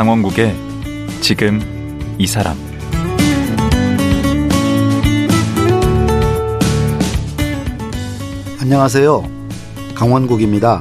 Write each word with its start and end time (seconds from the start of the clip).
강원국의 0.00 0.56
지금 1.20 1.60
이 2.16 2.26
사람 2.26 2.56
안녕하세요. 8.58 9.30
강원국입니다. 9.94 10.80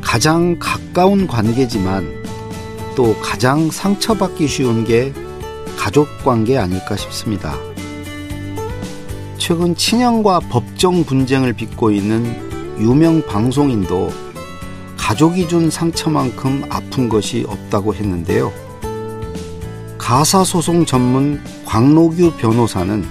가장 0.00 0.56
가까운 0.60 1.26
관계지만 1.26 2.06
또 2.94 3.18
가장 3.20 3.68
상처받기 3.68 4.46
쉬운 4.46 4.84
게 4.84 5.12
가족 5.76 6.06
관계 6.24 6.56
아닐까 6.56 6.94
싶습니다. 6.94 7.56
최근 9.36 9.74
친형과 9.74 10.38
법정 10.48 11.02
분쟁을 11.02 11.54
빚고 11.54 11.90
있는 11.90 12.78
유명 12.78 13.26
방송인도 13.26 14.12
가족이 15.04 15.48
준 15.48 15.68
상처만큼 15.68 16.64
아픈 16.70 17.10
것이 17.10 17.44
없다고 17.46 17.94
했는데요. 17.94 18.50
가사소송 19.98 20.86
전문 20.86 21.42
광노규 21.66 22.32
변호사는 22.38 23.04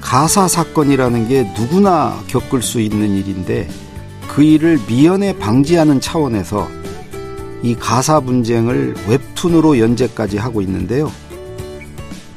가사 0.00 0.48
사건이라는 0.48 1.28
게 1.28 1.52
누구나 1.54 2.18
겪을 2.28 2.62
수 2.62 2.80
있는 2.80 3.14
일인데 3.14 3.68
그 4.26 4.42
일을 4.42 4.80
미연에 4.88 5.36
방지하는 5.36 6.00
차원에서 6.00 6.66
이 7.62 7.74
가사 7.74 8.20
분쟁을 8.20 8.94
웹툰으로 9.06 9.78
연재까지 9.78 10.38
하고 10.38 10.62
있는데요. 10.62 11.12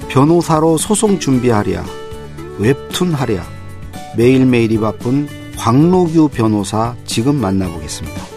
변호사로 0.10 0.78
소송 0.78 1.18
준비하랴, 1.18 1.86
웹툰 2.58 3.14
하랴, 3.14 3.42
매일매일이 4.18 4.82
바쁜 4.82 5.30
광노규 5.56 6.28
변호사 6.34 6.94
지금 7.06 7.40
만나보겠습니다. 7.40 8.29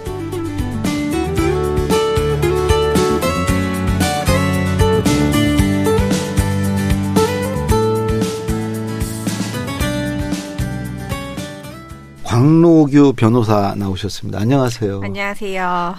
광노규 12.47 13.13
변호사 13.13 13.73
나오셨습니다. 13.77 14.41
안녕하세요. 14.41 15.01
안녕하세요. 15.05 15.95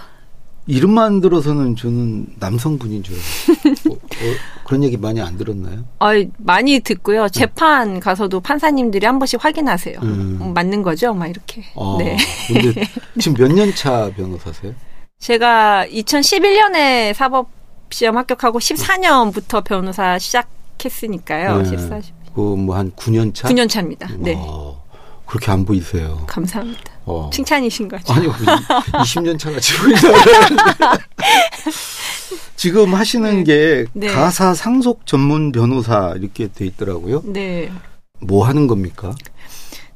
이름만 0.67 1.21
들어서는 1.21 1.77
저는 1.77 2.35
남성분인 2.37 3.01
줄 3.01 3.15
알아요. 3.15 3.77
어, 3.89 3.93
어, 3.93 4.63
그런 4.65 4.83
얘기 4.83 4.97
많이 4.97 5.21
안 5.21 5.37
들었나요? 5.37 5.85
아, 5.99 6.09
많이 6.39 6.81
듣고요. 6.81 7.29
재판 7.29 8.01
가서도 8.01 8.41
판사님들이 8.41 9.05
한 9.05 9.19
번씩 9.19 9.41
확인하세요. 9.41 9.99
음. 10.03 10.39
음, 10.41 10.53
맞는 10.53 10.83
거죠? 10.83 11.13
막 11.13 11.27
이렇게. 11.27 11.63
아, 11.77 11.95
네. 11.97 12.17
근데 12.49 12.89
지금 13.21 13.37
몇 13.37 13.47
년 13.55 13.73
차 13.73 14.11
변호사세요? 14.13 14.73
제가 15.19 15.85
2011년에 15.87 17.13
사법 17.13 17.47
시험 17.89 18.17
합격하고 18.17 18.59
14년부터 18.59 19.63
변호사 19.63 20.19
시작했으니까요. 20.19 21.61
네. 21.61 21.69
14, 21.69 22.01
그뭐 22.35 22.75
한 22.75 22.91
9년 22.91 23.33
차? 23.33 23.47
9년 23.47 23.69
차입니다. 23.69 24.09
네. 24.17 24.33
어, 24.37 24.82
그렇게 25.33 25.51
안 25.51 25.65
보이세요. 25.65 26.23
감사합니다. 26.27 26.93
어. 27.05 27.31
칭찬이신 27.33 27.87
거죠? 27.87 28.13
아니요, 28.13 28.31
20년 28.33 29.39
차가 29.39 29.59
지고 29.59 29.89
있어요. 29.89 30.13
지금 32.55 32.93
하시는 32.93 33.43
게 33.43 33.85
네. 33.93 34.09
가사 34.09 34.53
상속 34.53 35.07
전문 35.07 35.51
변호사 35.51 36.13
이렇게 36.17 36.49
돼 36.49 36.67
있더라고요. 36.67 37.23
네. 37.25 37.71
뭐 38.19 38.45
하는 38.45 38.67
겁니까? 38.67 39.15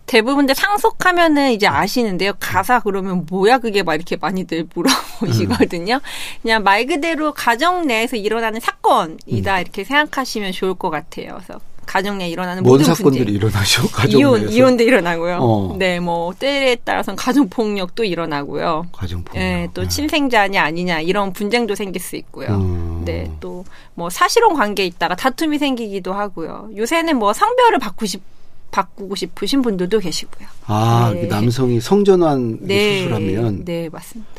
대부분 0.08 0.48
데 0.48 0.56
상속하면은 0.56 1.52
이제 1.52 1.68
아시는데요. 1.68 2.34
가사 2.40 2.80
그러면 2.80 3.28
뭐야 3.30 3.60
그게 3.60 3.84
막 3.84 3.94
이렇게 3.94 4.16
많이들 4.16 4.68
물어보시거든요. 4.74 5.94
음. 5.94 6.42
그냥 6.42 6.64
말 6.64 6.88
그대로 6.88 7.32
가정 7.32 7.86
내에서 7.86 8.16
일어나는 8.16 8.60
사건이다 8.60 9.60
이렇게 9.60 9.84
생각하시면 9.84 10.54
좋을 10.54 10.74
것 10.74 10.90
같아요. 10.90 11.36
그래서 11.36 11.62
가정 11.88 12.20
내에 12.20 12.30
일어나는 12.30 12.62
뭔 12.62 12.74
모든 12.74 12.86
사건들이 12.94 13.24
분쟁. 13.26 13.36
일어나죠? 13.36 13.88
가정 13.92 14.20
이혼 14.20 14.40
내에서. 14.42 14.54
이혼도 14.54 14.84
일어나고요. 14.84 15.38
어. 15.42 15.76
네, 15.80 16.00
뭐 16.00 16.34
때에 16.38 16.76
따라서는 16.76 17.16
가정 17.16 17.50
폭력도 17.50 18.04
일어나고요. 18.04 18.86
가정 18.92 19.24
폭력. 19.24 19.42
예, 19.44 19.68
또 19.74 19.82
네. 19.82 19.88
친생자냐 19.88 20.62
아니냐 20.62 21.02
이런 21.02 21.34
분쟁도 21.34 21.74
생길 21.74 22.00
수 22.02 22.16
있고요. 22.18 22.50
음. 22.50 23.02
네, 23.06 23.32
또 23.40 23.64
뭐 23.96 24.12
사실혼 24.12 24.54
관계에 24.54 24.86
있다가 24.86 25.16
다툼이 25.16 25.58
생기기도 25.58 26.14
하고요. 26.14 26.70
요새는 26.78 27.18
뭐 27.18 27.34
성별을 27.34 27.80
바꾸 27.80 28.06
싶 28.06 28.22
바꾸고 28.70 29.16
싶으신 29.16 29.64
분들도 29.64 29.98
계시고요. 29.98 30.48
아, 30.68 31.10
네. 31.16 31.22
그 31.22 31.26
남성이 31.34 31.80
성전환 31.82 32.60
네, 32.62 33.00
수술하면 33.00 33.66
네 33.66 33.90
맞습니다. 33.90 34.30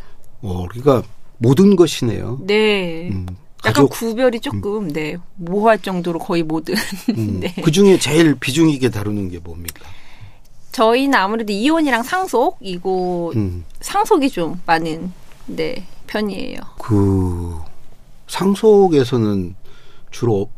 어, 0.43 0.67
그러니까 0.69 1.03
모든 1.39 1.75
것이네요. 1.75 2.39
네, 2.43 3.09
음, 3.11 3.27
약간 3.65 3.73
가족 3.85 3.91
구별이 3.91 4.41
조금 4.41 4.89
네 4.93 5.17
모호할 5.37 5.81
정도로 5.81 6.19
거의 6.19 6.43
모든. 6.43 6.75
음, 7.11 7.41
네. 7.41 7.55
그 7.63 7.71
중에 7.71 7.99
제일 7.99 8.35
비중 8.35 8.71
있게 8.71 8.91
다루는 8.91 9.31
게 9.31 9.39
뭡니까? 9.39 9.87
저희는 10.73 11.15
아무래도 11.19 11.53
이혼이랑 11.53 12.03
상속이고 12.05 13.33
음, 13.35 13.65
상속이 13.81 14.31
좀 14.31 14.61
많은 14.65 15.13
네 15.47 15.87
편이에요. 16.07 16.61
그 16.81 17.57
상속에서는 18.29 19.57
주로 20.11 20.51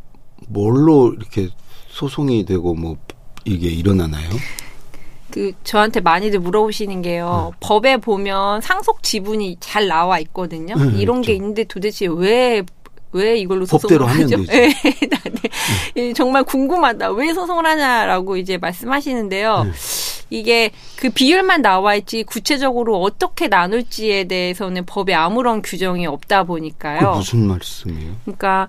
뭘로 0.48 1.14
이렇게 1.14 1.48
소송이 1.88 2.44
되고 2.44 2.74
뭐 2.74 2.96
이게 3.44 3.68
일어나나요? 3.68 4.28
그 5.30 5.52
저한테 5.64 6.00
많이들 6.00 6.40
물어보시는 6.40 7.02
게요. 7.02 7.52
법에 7.60 7.96
보면 7.96 8.60
상속 8.60 9.02
지분이 9.02 9.58
잘 9.60 9.86
나와 9.86 10.18
있거든요. 10.20 10.74
네, 10.74 10.98
이런 10.98 11.22
게 11.22 11.32
있죠. 11.32 11.36
있는데 11.42 11.64
도대체 11.64 12.06
왜 12.06 12.62
왜 13.12 13.36
이걸로 13.38 13.66
법대로 13.66 14.06
소송을 14.06 14.08
하면 14.08 14.22
하죠? 14.24 14.36
되죠. 14.36 14.52
네, 14.52 15.08
나- 15.08 15.18
네. 15.94 16.08
이 16.10 16.14
정말 16.14 16.44
궁금하다. 16.44 17.10
왜 17.12 17.32
소송을 17.34 17.66
하냐라고 17.66 18.36
이제 18.36 18.56
말씀하시는데요. 18.58 19.64
네. 19.64 19.70
이게 20.32 20.70
그 20.96 21.10
비율만 21.10 21.60
나와 21.62 21.96
있지 21.96 22.22
구체적으로 22.22 23.00
어떻게 23.02 23.48
나눌지에 23.48 24.24
대해서는 24.24 24.86
법에 24.86 25.12
아무런 25.12 25.60
규정이 25.60 26.06
없다 26.06 26.42
그 26.42 26.46
보니까요. 26.48 27.14
무슨 27.16 27.48
말씀이에요? 27.48 28.12
그러니까 28.24 28.68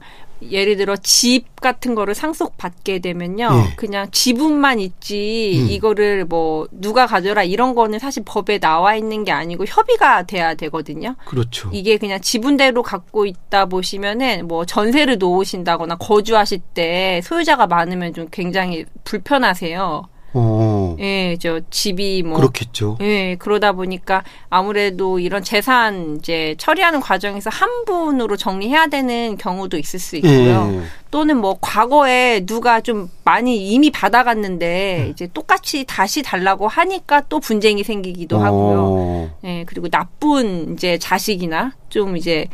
예를 0.50 0.78
들어 0.78 0.96
집 0.98 1.60
같은 1.62 1.96
거를 1.96 2.16
상속 2.16 2.58
받게 2.58 3.00
되면요. 3.00 3.50
예. 3.52 3.76
그냥 3.76 4.08
지분만 4.12 4.80
있지 4.80 5.60
음. 5.62 5.70
이거를 5.70 6.26
뭐 6.26 6.68
누가 6.72 7.06
가져라 7.06 7.44
이런 7.44 7.76
거는 7.76 8.00
사실 8.00 8.24
법에 8.26 8.60
나와 8.60 8.96
있는 8.96 9.24
게 9.24 9.32
아니고 9.32 9.66
협의가 9.66 10.24
돼야 10.24 10.56
되거든요. 10.56 11.16
그렇죠. 11.26 11.70
이게 11.72 11.98
그냥 11.98 12.20
지분대로 12.22 12.82
갖고 12.82 13.26
있다 13.26 13.66
보시면은 13.66 14.48
뭐 14.48 14.66
전세를 14.66 15.18
놓으신다거나 15.18 15.98
거주하실 15.98 16.60
때 16.74 17.22
소유자가 17.24 17.68
많으면 17.68 18.14
좀 18.14 18.28
굉장히 18.32 18.86
불편하세요. 19.04 20.08
어, 20.34 20.96
예, 21.00 21.36
저 21.40 21.60
집이 21.70 22.24
뭐 22.24 22.38
그렇겠죠. 22.38 22.98
예, 23.02 23.36
그러다 23.38 23.74
보니까 23.74 24.24
아무래도 24.50 25.20
이런 25.20 25.44
재산 25.44 26.18
이제 26.18 26.56
처리하는 26.58 27.02
과정에서 27.02 27.50
한 27.50 27.86
분으로 27.86 28.38
정리해야 28.38 28.88
되는 28.88 29.38
경우도 29.38 29.78
있을 29.78 30.00
수 30.00 30.16
있고요. 30.18 30.72
예. 30.74 30.82
또는 31.12 31.38
뭐 31.38 31.58
과거에 31.60 32.46
누가 32.46 32.80
좀 32.80 33.10
많이 33.26 33.72
이미 33.72 33.92
네. 33.92 34.00
받아갔는데 34.00 35.10
이제 35.12 35.28
똑같이 35.34 35.84
다시 35.86 36.24
달라고 36.24 36.70
하니까 36.70 37.22
또 37.28 37.40
분쟁이 37.40 37.84
생기기도 37.84 38.40
하고요. 38.40 38.80
어, 38.80 39.38
예, 39.44 39.66
그리고 39.68 39.90
나쁜 39.90 40.74
이제 40.74 40.98
자식이나 40.98 41.74
좀 41.90 42.16
이제 42.16 42.48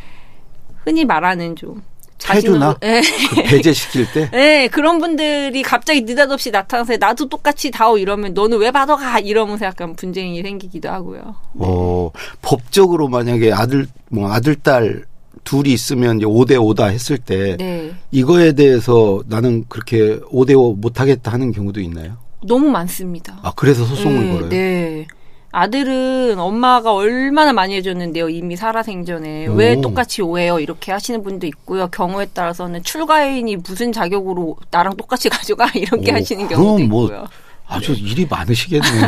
흔히 0.83 1.05
말하는 1.05 1.55
좀 1.55 1.83
해주나? 2.29 2.75
자신으로- 2.75 2.83
예. 2.85 3.01
그 3.29 3.43
배제시킬 3.43 4.11
때 4.11 4.29
네, 4.31 4.67
그런 4.71 4.99
분들이 4.99 5.61
갑자기 5.61 6.01
느닷없이 6.01 6.51
나타나서 6.51 6.97
나도 6.97 7.29
똑같이 7.29 7.71
다오 7.71 7.97
이러면 7.97 8.33
너는 8.33 8.57
왜 8.57 8.71
받아가 8.71 9.19
이러면서 9.19 9.65
약간 9.65 9.95
분쟁이 9.95 10.41
생기기도 10.41 10.89
하고요. 10.89 11.35
어, 11.59 12.11
법적으로 12.41 13.07
만약에 13.07 13.51
아들 13.53 13.87
뭐 14.09 14.31
아들 14.31 14.55
딸 14.55 15.03
둘이 15.43 15.71
있으면 15.71 16.17
이제 16.17 16.25
5대 16.25 16.53
5다 16.57 16.89
했을 16.91 17.17
때 17.17 17.55
네. 17.57 17.91
이거에 18.11 18.51
대해서 18.53 19.21
나는 19.27 19.63
그렇게 19.69 20.19
5대 20.31 20.57
5 20.57 20.73
못 20.73 20.99
하겠다 20.99 21.31
하는 21.31 21.51
경우도 21.51 21.79
있나요? 21.81 22.17
너무 22.45 22.69
많습니다. 22.69 23.39
아, 23.43 23.51
그래서 23.55 23.85
소송을 23.85 24.25
네, 24.25 24.31
걸어요. 24.33 24.49
네. 24.49 25.07
아들은 25.51 26.37
엄마가 26.39 26.93
얼마나 26.93 27.53
많이 27.53 27.75
해줬는데요. 27.75 28.29
이미 28.29 28.55
살아생전에. 28.55 29.47
오. 29.47 29.53
왜 29.53 29.79
똑같이 29.81 30.21
오해요? 30.21 30.59
이렇게 30.59 30.91
하시는 30.91 31.23
분도 31.23 31.47
있고요. 31.47 31.87
경우에 31.87 32.25
따라서는 32.33 32.83
출가인이 32.83 33.55
무슨 33.57 33.91
자격으로 33.91 34.57
나랑 34.71 34.97
똑같이 34.97 35.29
가져가? 35.29 35.69
이렇게 35.73 36.11
오, 36.11 36.15
하시는 36.15 36.47
경우도 36.47 36.85
뭐 36.87 37.05
있고요. 37.05 37.25
아주 37.67 37.93
일이 37.93 38.25
많으시겠네요. 38.29 39.05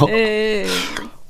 어, 0.00 0.06
네. 0.10 0.64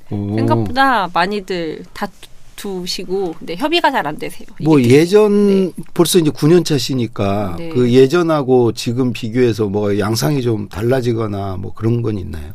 오. 0.09 0.35
생각보다 0.35 1.09
많이들 1.13 1.83
다투시고, 1.93 3.35
네, 3.41 3.55
협의가 3.55 3.91
잘 3.91 4.05
안 4.07 4.17
되세요. 4.17 4.47
뭐 4.63 4.81
예전 4.81 5.71
벌써 5.93 6.19
이제 6.19 6.29
9년 6.29 6.63
차시니까 6.65 7.55
네. 7.57 7.69
그 7.69 7.91
예전하고 7.91 8.73
지금 8.73 9.11
비교해서 9.13 9.65
뭐 9.67 9.97
양상이 9.97 10.41
좀 10.41 10.69
달라지거나 10.69 11.57
뭐 11.59 11.73
그런 11.73 12.01
건 12.01 12.17
있나요? 12.17 12.53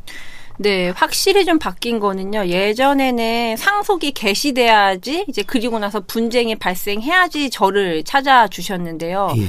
네, 0.60 0.90
확실히 0.90 1.44
좀 1.44 1.58
바뀐 1.58 2.00
거는요. 2.00 2.46
예전에는 2.46 3.56
상속이 3.56 4.12
개시돼야지 4.12 5.24
이제 5.28 5.42
그리고 5.46 5.78
나서 5.78 6.00
분쟁이 6.00 6.56
발생해야지 6.56 7.50
저를 7.50 8.02
찾아주셨는데요. 8.02 9.34
예. 9.38 9.46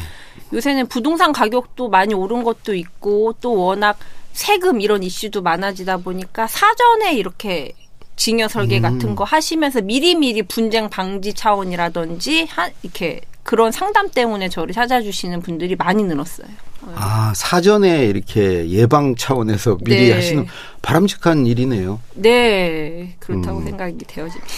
요새는 0.54 0.88
부동산 0.88 1.32
가격도 1.32 1.90
많이 1.90 2.14
오른 2.14 2.44
것도 2.44 2.76
있고 2.76 3.34
또 3.42 3.56
워낙 3.56 3.98
세금 4.34 4.82
이런 4.82 5.02
이슈도 5.02 5.42
많아지다 5.42 5.98
보니까 5.98 6.46
사전에 6.46 7.16
이렇게 7.16 7.74
증여 8.16 8.48
설계 8.48 8.78
음. 8.78 8.82
같은 8.84 9.16
거 9.16 9.24
하시면서 9.24 9.82
미리미리 9.82 10.44
분쟁 10.44 10.90
방지 10.90 11.34
차원이라든지 11.34 12.46
한 12.50 12.72
이렇게 12.84 13.22
그런 13.44 13.72
상담 13.72 14.10
때문에 14.10 14.50
저를 14.50 14.76
찾아주시는 14.76 15.42
분들이 15.42 15.76
많이 15.76 16.04
늘었어요. 16.04 16.48
아, 16.96 17.34
사전에 17.36 18.06
이렇게 18.06 18.70
예방 18.70 19.16
차원에서 19.16 19.78
미리 19.84 20.10
네. 20.10 20.14
하시는 20.14 20.46
바람직한 20.82 21.46
일이네요. 21.46 22.00
네, 22.16 23.16
그렇다고 23.20 23.60
음. 23.60 23.66
생각이 23.66 23.98
되어집니다. 24.08 24.50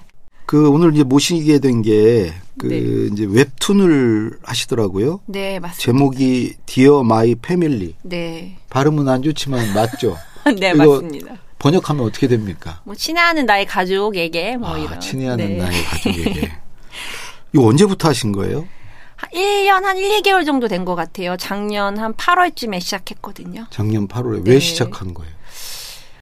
그 0.46 0.70
오늘 0.70 0.94
이제 0.94 1.02
모시게 1.02 1.58
된 1.58 1.82
게그 1.82 2.66
네. 2.68 2.78
이제 3.12 3.26
웹툰을 3.28 4.38
하시더라고요. 4.42 5.20
네, 5.26 5.58
맞습니다. 5.58 5.82
제목이 5.82 6.54
Dear 6.66 7.02
My 7.02 7.34
Family. 7.34 7.96
네, 8.02 8.56
발음은 8.70 9.08
안 9.08 9.22
좋지만 9.22 9.74
맞죠? 9.74 10.16
네 10.60 10.72
맞습니다. 10.74 11.36
번역하면 11.58 12.04
어떻게 12.04 12.28
됩니까? 12.28 12.80
뭐 12.84 12.94
친애하는 12.94 13.46
나의 13.46 13.66
가족에게 13.66 14.56
뭐 14.56 14.74
아, 14.74 14.78
이런. 14.78 15.00
친애하는 15.00 15.48
네. 15.48 15.56
나의 15.56 15.82
가족에게. 15.84 16.52
이거 17.52 17.64
언제부터 17.66 18.08
하신 18.10 18.32
거예요? 18.32 18.68
한 19.16 19.30
1년 19.30 19.82
한 19.82 19.96
1, 19.96 20.20
2개월 20.22 20.44
정도 20.46 20.68
된 20.68 20.84
것 20.84 20.94
같아요. 20.94 21.36
작년 21.38 21.98
한 21.98 22.12
8월쯤에 22.14 22.80
시작했거든요. 22.80 23.66
작년 23.70 24.06
8월에 24.06 24.44
네. 24.44 24.52
왜 24.52 24.58
시작한 24.60 25.14
거예요? 25.14 25.34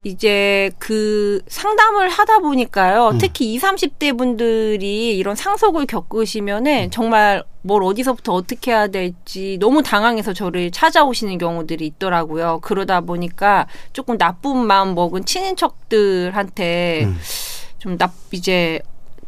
이제 0.03 0.71
그 0.77 1.41
상담을 1.47 2.09
하다 2.09 2.37
보니까요. 2.39 3.09
음. 3.09 3.17
특히 3.17 3.53
20, 3.55 3.63
30대 3.99 4.15
분들이 4.17 5.17
이런 5.17 5.35
상속을 5.35 5.87
겪으시면은 5.87 6.91
정말 6.91 7.43
뭘 7.63 7.81
어디서부터 7.83 8.33
어떻게 8.33 8.69
해야 8.71 8.85
될지 8.87 9.57
너무 9.59 9.81
당황해서 9.81 10.33
저를 10.33 10.69
찾아오시는 10.69 11.39
경우들이 11.39 11.85
있더라고요. 11.87 12.59
그러다 12.61 13.01
보니까 13.01 13.65
조금 13.93 14.19
나쁜 14.19 14.57
마음 14.67 14.93
먹은 14.93 15.25
친인척들한테 15.25 17.05
음. 17.05 17.19
좀 17.79 17.97
납, 17.97 18.11
이제 18.31 18.79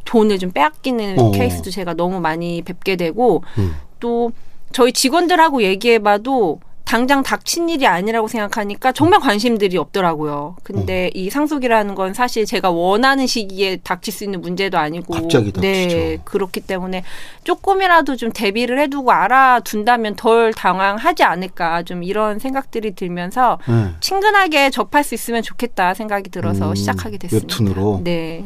돈을 0.07 0.39
좀 0.39 0.51
빼앗기는 0.51 1.19
어. 1.19 1.31
케이스도 1.31 1.69
제가 1.69 1.94
너무 1.94 2.19
많이 2.19 2.63
뵙게 2.63 2.95
되고 2.95 3.44
음. 3.59 3.75
또 4.00 4.31
저희 4.71 4.92
직원들하고 4.92 5.62
얘기해봐도 5.62 6.59
당장 6.88 7.21
닥친 7.21 7.68
일이 7.68 7.86
아니라고 7.86 8.30
생각하니까 8.30 8.94
정말 8.94 9.19
관심들이 9.19 9.77
없더라고요. 9.77 10.56
근데 10.63 11.12
이 11.13 11.30
상속이라는 11.30 11.95
건 11.95 12.13
사실 12.13 12.45
제가 12.45 12.71
원하는 12.71 13.27
시기에 13.27 13.77
닥칠 13.83 14.13
수 14.13 14.24
있는 14.24 14.39
문제도 14.39 14.77
아니고 14.77 15.13
갑자기 15.13 15.51
닥치죠. 15.51 15.98
네, 15.98 16.18
그렇기 16.24 16.62
때문에 16.62 17.04
조금이라도 17.44 18.15
좀 18.15 18.31
대비를 18.31 18.80
해두고 18.80 19.12
알아둔다면 19.12 20.15
덜 20.15 20.54
당황하지 20.54 21.24
않을까 21.24 21.83
좀 21.83 22.04
이런 22.04 22.39
생각들이 22.39 22.95
들면서 22.95 23.59
네. 23.68 23.89
친근하게 24.00 24.69
접할 24.69 25.04
수 25.04 25.13
있으면 25.13 25.44
좋겠다 25.44 25.94
생각이 25.94 26.30
들어서 26.30 26.69
음, 26.69 26.75
시작하게 26.75 27.18
됐습니다. 27.18 27.48
웹툰으로? 27.54 28.00
네. 28.06 28.45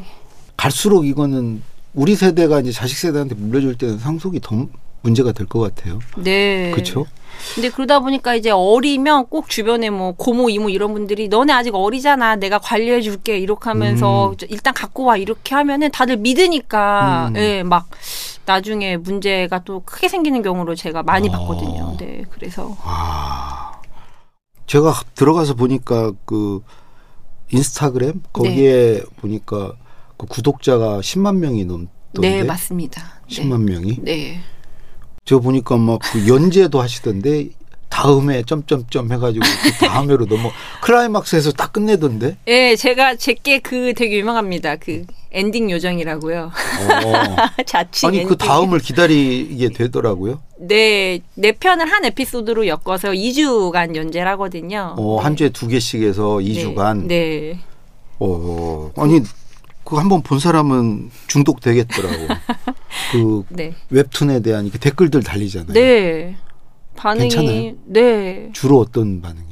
갈수록 0.58 1.06
이거는 1.06 1.62
우리 1.94 2.16
세대가 2.16 2.60
이제 2.60 2.72
자식 2.72 2.98
세대한테 2.98 3.36
물려줄 3.36 3.78
때는 3.78 4.00
상속이 4.00 4.40
더 4.42 4.68
문제가 5.02 5.32
될 5.32 5.48
것 5.48 5.60
같아요. 5.60 6.00
네. 6.18 6.72
그렇죠? 6.72 7.06
근데 7.56 7.70
그러다 7.70 8.00
보니까 8.02 8.36
이제 8.36 8.52
어리면 8.52 9.26
꼭 9.28 9.50
주변에 9.50 9.90
뭐 9.90 10.12
고모 10.16 10.50
이모 10.50 10.70
이런 10.70 10.94
분들이 10.94 11.28
너네 11.28 11.52
아직 11.54 11.74
어리잖아 11.74 12.36
내가 12.36 12.60
관리해 12.60 13.02
줄게 13.02 13.40
이렇게 13.40 13.70
하면서 13.70 14.30
음. 14.30 14.36
일단 14.50 14.74
갖고 14.76 15.06
와 15.06 15.18
이렇게 15.18 15.56
하면은 15.56 15.90
다들 15.92 16.18
믿으니까 16.18 17.30
음. 17.30 17.36
예, 17.38 17.64
막 17.64 17.88
나중에 18.46 18.98
문제가 18.98 19.64
또 19.64 19.82
크게 19.86 20.08
생기는 20.08 20.44
경우로 20.44 20.76
제가 20.76 21.02
많이 21.04 21.30
어. 21.30 21.32
봤거든요. 21.32 21.98
네. 22.00 22.26
그래서 22.30 22.78
아, 22.84 23.82
제가 24.68 24.94
들어가서 25.16 25.56
보니까 25.56 26.12
그 26.26 26.62
인스타그램 27.50 28.22
거기에 28.34 29.02
보니까 29.18 29.74
그 30.22 30.28
구독자가 30.28 31.00
10만 31.00 31.38
명이 31.38 31.66
넘던데. 31.66 32.20
네, 32.20 32.44
맞습니다. 32.44 33.22
네. 33.28 33.42
10만 33.42 33.62
명이. 33.64 33.98
네. 34.02 34.40
저 35.26 35.40
보니까 35.40 35.78
막그 35.78 36.28
연재도 36.28 36.80
하시던데 36.80 37.50
다음에 37.90 38.44
점점점 38.44 39.12
해가지고 39.12 39.44
그 39.80 39.86
다음에로 39.86 40.26
넘어 40.26 40.52
클라이막스에서 40.82 41.54
딱 41.54 41.74
끝내던데. 41.74 42.38
예, 42.48 42.76
제가 42.76 43.16
제게 43.16 43.60
그 43.60 43.94
되게 43.96 44.20
유명합니다. 44.20 44.76
그 44.76 45.06
엔딩 45.32 45.72
요정이라고요. 45.72 46.52
어. 46.52 47.64
자칭 47.66 48.10
아니 48.10 48.18
그 48.20 48.34
엔딩. 48.34 48.38
다음을 48.38 48.80
기다리게 48.80 49.70
되더라고요. 49.70 50.40
네, 50.60 51.20
네 51.34 51.52
편을 51.52 51.92
한 51.92 52.06
에피소드로 52.06 52.68
엮어서 52.68 53.10
2주간 53.10 53.96
연재를 53.96 54.28
하거든요. 54.34 54.96
어, 54.98 55.20
한 55.20 55.36
주에 55.36 55.50
두 55.50 55.68
개씩 55.68 56.04
해서 56.04 56.40
네. 56.40 56.46
2주간. 56.46 57.08
네. 57.08 57.60
어, 58.20 58.92
아니 58.98 59.22
그거 59.84 60.00
한번 60.00 60.22
본 60.22 60.40
사람은 60.40 61.12
중독되겠더라고. 61.28 62.28
그 63.12 63.44
네. 63.50 63.74
웹툰에 63.90 64.40
대한 64.42 64.66
이렇게 64.66 64.78
댓글들 64.80 65.24
달리잖아요. 65.24 65.74
네. 65.74 66.36
반응이 66.96 67.30
괜찮아요? 67.30 67.74
네. 67.86 68.50
주로 68.54 68.80
어떤 68.80 69.22
반응이에요? 69.22 69.52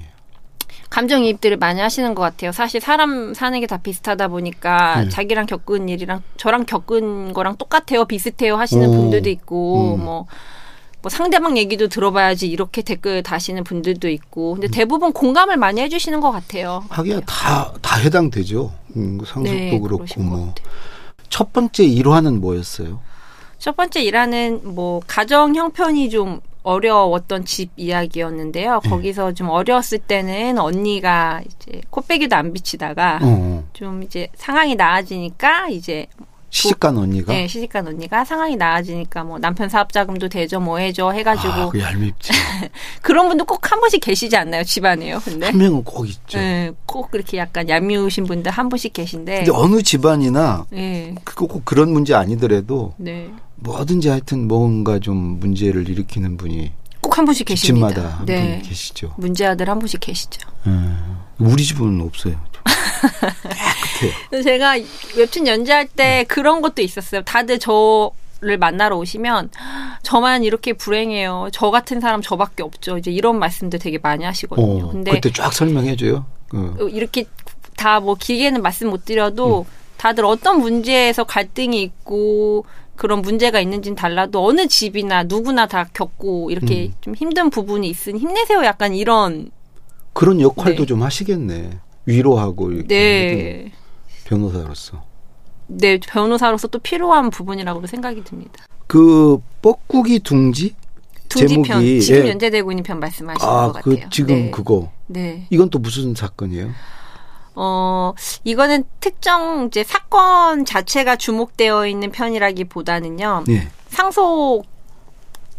감정이입들을 0.89 1.57
많이 1.57 1.79
하시는 1.81 2.15
것 2.15 2.21
같아요. 2.21 2.51
사실 2.51 2.81
사람 2.81 3.33
사는 3.33 3.59
게 3.59 3.67
다 3.67 3.77
비슷하다 3.77 4.27
보니까 4.29 5.03
네. 5.03 5.09
자기랑 5.09 5.45
겪은 5.45 5.87
일이랑 5.89 6.23
저랑 6.37 6.65
겪은 6.65 7.33
거랑 7.33 7.57
똑같아요, 7.57 8.05
비슷해요 8.05 8.55
하시는 8.55 8.87
오. 8.89 8.91
분들도 8.91 9.29
있고 9.29 9.95
음. 9.95 10.03
뭐. 10.03 10.25
뭐 11.01 11.09
상대방 11.09 11.57
얘기도 11.57 11.87
들어봐야지 11.87 12.47
이렇게 12.47 12.81
댓글 12.81 13.23
다시는 13.23 13.63
분들도 13.63 14.09
있고 14.09 14.53
음. 14.53 14.59
근데 14.59 14.67
대부분 14.67 15.13
공감을 15.13 15.57
많이 15.57 15.81
해주시는 15.81 16.19
것 16.19 16.31
같아요. 16.31 16.83
하기야 16.89 17.21
다, 17.21 17.73
다 17.81 17.97
해당되죠. 17.97 18.71
음, 18.97 19.19
상속도 19.25 19.51
네, 19.51 19.79
그렇고 19.79 20.21
뭐. 20.21 20.53
첫 21.29 21.53
번째 21.53 21.83
일화는 21.85 22.41
뭐였어요? 22.41 22.99
첫 23.59 23.75
번째 23.75 24.01
일하는 24.01 24.61
뭐 24.63 25.01
가정 25.07 25.55
형편이 25.55 26.09
좀 26.09 26.41
어려웠던 26.63 27.45
집 27.45 27.71
이야기였는데요. 27.77 28.81
네. 28.83 28.89
거기서 28.89 29.33
좀 29.33 29.49
어려웠을 29.49 29.99
때는 29.99 30.59
언니가 30.59 31.41
이제 31.45 31.81
코빼기도 31.89 32.35
안 32.35 32.51
비치다가 32.53 33.19
어, 33.21 33.63
좀 33.73 34.03
이제 34.03 34.27
상황이 34.35 34.75
나아지니까 34.75 35.69
이제 35.69 36.07
시집간 36.51 36.97
언니가? 36.97 37.31
네, 37.31 37.47
시집간 37.47 37.87
언니가 37.87 38.25
상황이 38.25 38.55
나아지니까 38.55 39.23
뭐 39.23 39.37
남편 39.39 39.69
사업 39.69 39.93
자금도 39.93 40.29
대줘 40.29 40.59
뭐 40.59 40.77
해줘 40.79 41.11
해가지고 41.11 41.53
아, 41.53 41.69
그 41.69 41.79
얄밉지. 41.79 42.31
그런 43.01 43.27
분도 43.27 43.45
꼭 43.45 43.59
한 43.69 43.79
분씩 43.81 44.01
계시지 44.01 44.35
않나요 44.35 44.63
집안에요? 44.63 45.19
근데 45.23 45.45
한 45.47 45.57
명은 45.57 45.83
꼭 45.83 46.07
있죠. 46.09 46.39
네, 46.39 46.71
꼭 46.87 47.11
그렇게 47.11 47.37
약간 47.37 47.69
얄미우신 47.69 48.23
분들 48.25 48.51
한 48.51 48.67
분씩 48.67 48.93
계신데 48.93 49.43
근데 49.43 49.51
어느 49.51 49.81
집안이나 49.83 50.65
네, 50.71 51.13
그- 51.23 51.35
꼭 51.47 51.63
그런 51.65 51.91
문제 51.91 52.15
아니더라도 52.15 52.93
네, 52.97 53.29
뭐든지 53.57 54.09
하여튼 54.09 54.47
뭔가 54.47 54.97
좀 54.99 55.39
문제를 55.39 55.87
일으키는 55.87 56.37
분이 56.37 56.71
꼭 57.01 57.17
한 57.17 57.25
분씩 57.25 57.47
계십니다. 57.47 57.87
집집마다 57.89 58.17
한 58.19 58.25
네, 58.25 58.41
분이 58.59 58.69
계시죠. 58.69 59.13
문제 59.17 59.45
아들 59.45 59.69
한 59.69 59.79
분씩 59.79 59.99
계시죠. 59.99 60.39
음, 60.67 61.17
우리 61.39 61.63
집은 61.63 61.99
없어요. 62.01 62.39
깨끗해요. 63.99 64.43
제가 64.43 64.75
웹툰 65.17 65.47
연재할 65.47 65.87
때 65.87 66.25
그런 66.27 66.61
것도 66.61 66.81
있었어요. 66.81 67.21
다들 67.23 67.59
저를 67.59 68.57
만나러 68.59 68.97
오시면 68.97 69.49
저만 70.03 70.43
이렇게 70.43 70.73
불행해요. 70.73 71.49
저 71.51 71.71
같은 71.71 71.99
사람 71.99 72.21
저밖에 72.21 72.63
없죠. 72.63 72.97
이제 72.97 73.11
이런 73.11 73.39
말씀들 73.39 73.79
되게 73.79 73.97
많이 73.97 74.23
하시거든요. 74.25 74.87
어, 74.87 74.91
근데 74.91 75.11
그때 75.11 75.31
쫙 75.31 75.53
설명해줘요. 75.53 76.25
그, 76.49 76.89
이렇게 76.91 77.25
다 77.77 77.99
뭐 77.99 78.15
길게는 78.15 78.61
말씀 78.61 78.89
못 78.89 79.05
드려도 79.05 79.65
다들 79.97 80.25
어떤 80.25 80.59
문제에서 80.59 81.23
갈등이 81.23 81.81
있고 81.81 82.65
그런 82.99 83.21
문제가 83.21 83.61
있는지는 83.61 83.95
달라도 83.95 84.45
어느 84.45 84.67
집이나 84.67 85.23
누구나 85.23 85.67
다 85.67 85.87
겪고 85.93 86.51
이렇게 86.51 86.87
음. 86.87 86.93
좀 86.99 87.15
힘든 87.15 87.49
부분이 87.49 87.89
있으니 87.89 88.19
힘내세요. 88.19 88.65
약간 88.65 88.93
이런 88.93 89.51
그런 90.11 90.41
역할도 90.41 90.81
네. 90.81 90.85
좀 90.85 91.01
하시겠네. 91.01 91.79
위로하고 92.05 92.71
이렇게 92.71 92.87
네. 92.87 93.71
변호사로서. 94.25 95.01
네, 95.67 95.97
변호사로서 95.97 96.67
또 96.67 96.79
필요한 96.79 97.29
부분이라고도 97.29 97.87
생각이 97.87 98.21
듭니다. 98.25 98.65
그 98.85 99.37
뻐꾸기 99.61 100.19
둥지 100.19 100.75
둥지편 101.29 101.63
제목이, 101.63 102.01
지금 102.01 102.25
예. 102.25 102.29
연재되고 102.31 102.69
있는 102.71 102.83
편 102.83 102.99
말씀하시는 102.99 103.53
아, 103.53 103.71
것 103.71 103.81
그 103.81 103.91
같아요. 103.91 104.09
지금 104.09 104.35
네. 104.35 104.51
그거 104.51 104.91
네. 105.07 105.47
이건 105.51 105.69
또 105.69 105.79
무슨 105.79 106.13
사건이에요? 106.15 106.71
어, 107.61 108.13
이거는 108.45 108.85
특정 109.01 109.67
이제 109.67 109.83
사건 109.83 110.63
자체가 110.63 111.17
주목되어 111.17 111.87
있는 111.87 112.09
편이라기보다는요. 112.11 113.43
예. 113.49 113.67
상속 113.89 114.63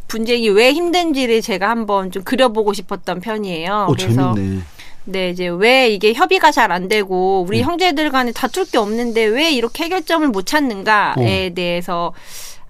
분쟁이 0.08 0.48
왜 0.48 0.72
힘든지를 0.72 1.42
제가 1.42 1.68
한번 1.68 2.10
좀 2.10 2.22
그려보고 2.24 2.72
싶었던 2.72 3.20
편이에요. 3.20 3.86
오 3.90 3.92
그래서 3.92 4.34
재밌네. 4.34 4.62
네, 5.04 5.30
이제 5.30 5.48
왜 5.48 5.90
이게 5.90 6.12
협의가 6.14 6.50
잘 6.50 6.70
안 6.72 6.88
되고 6.88 7.44
우리 7.46 7.60
음. 7.60 7.64
형제들 7.64 8.10
간에 8.10 8.32
다툴 8.32 8.64
게 8.64 8.78
없는데 8.78 9.24
왜 9.24 9.50
이렇게 9.50 9.84
해결점을 9.84 10.26
못 10.28 10.46
찾는가에 10.46 11.48
어. 11.48 11.54
대해서 11.54 12.12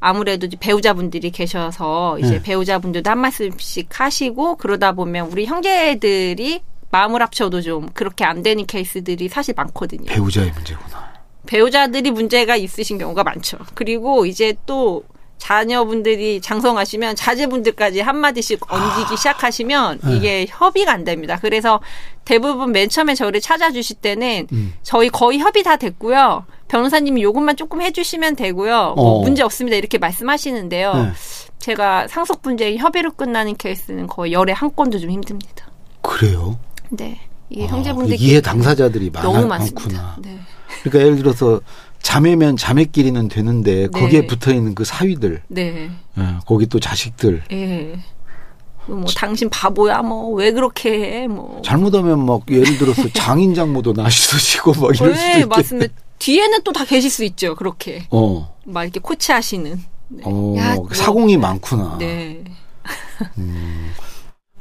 아무래도 0.00 0.48
배우자분들이 0.58 1.30
계셔서 1.30 2.18
이제 2.18 2.32
네. 2.32 2.42
배우자분들도 2.42 3.10
한 3.10 3.18
말씀씩 3.18 3.88
하시고 4.00 4.56
그러다 4.56 4.92
보면 4.92 5.28
우리 5.30 5.44
형제들이 5.46 6.62
마음을 6.90 7.22
합쳐도 7.22 7.62
좀 7.62 7.88
그렇게 7.92 8.24
안 8.24 8.42
되는 8.42 8.66
케이스들이 8.66 9.28
사실 9.28 9.54
많거든요. 9.56 10.06
배우자의 10.06 10.50
문제구나. 10.52 11.10
배우자들이 11.46 12.10
문제가 12.10 12.56
있으신 12.56 12.98
경우가 12.98 13.24
많죠. 13.24 13.58
그리고 13.74 14.26
이제 14.26 14.54
또 14.66 15.04
자녀분들이 15.38 16.40
장성하시면 16.42 17.16
자제분들까지 17.16 18.00
한마디씩 18.00 18.60
얹기 18.70 19.16
시작하시면 19.16 20.00
네. 20.04 20.16
이게 20.16 20.46
협의가 20.48 20.92
안 20.92 21.02
됩니다. 21.02 21.38
그래서 21.40 21.80
대부분 22.26 22.72
맨 22.72 22.88
처음에 22.90 23.14
저를 23.14 23.40
찾아주실 23.40 23.96
때는 23.96 24.46
음. 24.52 24.74
저희 24.82 25.08
거의 25.08 25.38
협의 25.38 25.62
다 25.62 25.76
됐고요. 25.76 26.44
변호사님이 26.68 27.22
요것만 27.22 27.56
조금 27.56 27.80
해주시면 27.80 28.36
되고요. 28.36 28.94
뭐 28.96 29.20
어. 29.20 29.22
문제 29.22 29.42
없습니다. 29.42 29.76
이렇게 29.76 29.96
말씀하시는데요. 29.96 30.94
네. 30.94 31.12
제가 31.58 32.06
상속 32.08 32.42
분쟁이 32.42 32.76
협의로 32.76 33.12
끝나는 33.12 33.56
케이스는 33.56 34.06
거의 34.06 34.32
열에 34.32 34.52
한 34.52 34.74
건도 34.74 34.98
좀 34.98 35.10
힘듭니다. 35.10 35.70
그래요? 36.02 36.58
네. 36.90 37.20
이게 37.48 37.64
아, 37.64 37.68
형제분들끼리 37.68 38.28
이해 38.30 38.40
당사자들이 38.40 39.10
많아, 39.10 39.24
너무 39.24 39.46
많습니다. 39.46 39.80
많구나. 39.82 40.16
네. 40.22 40.38
그러니까 40.82 41.04
예를 41.04 41.16
들어서 41.16 41.60
자매면 42.02 42.56
자매끼리는 42.56 43.28
되는데 43.28 43.88
거기에 43.88 44.20
네. 44.22 44.26
붙어 44.26 44.52
있는 44.54 44.74
그 44.74 44.84
사위들, 44.84 45.42
네. 45.48 45.90
예, 46.18 46.22
거기 46.46 46.66
또 46.66 46.78
자식들 46.80 47.42
예. 47.52 47.98
뭐 48.86 49.04
당신 49.16 49.50
바보야 49.50 50.00
뭐 50.02 50.30
왜 50.36 50.52
그렇게 50.52 50.90
해 51.22 51.26
뭐. 51.28 51.60
잘못하면 51.64 52.24
막 52.24 52.42
예를 52.50 52.78
들어서 52.78 53.02
장인 53.12 53.54
장모도 53.54 53.92
나시도시고 53.92 54.72
막 54.80 54.94
이럴 54.98 55.14
수도 55.14 55.26
네 55.26 55.28
있겠네. 55.40 55.44
맞습니다. 55.46 55.94
뒤에는 56.18 56.62
또 56.64 56.72
다 56.72 56.84
계실 56.84 57.10
수 57.10 57.24
있죠 57.24 57.54
그렇게 57.54 58.04
어, 58.10 58.54
막 58.64 58.84
이렇게 58.84 59.00
코치하시는. 59.00 59.80
네. 60.12 60.22
어, 60.24 60.54
야, 60.58 60.74
뭐. 60.76 60.88
사공이 60.92 61.36
많구나. 61.36 61.96
네. 61.98 62.42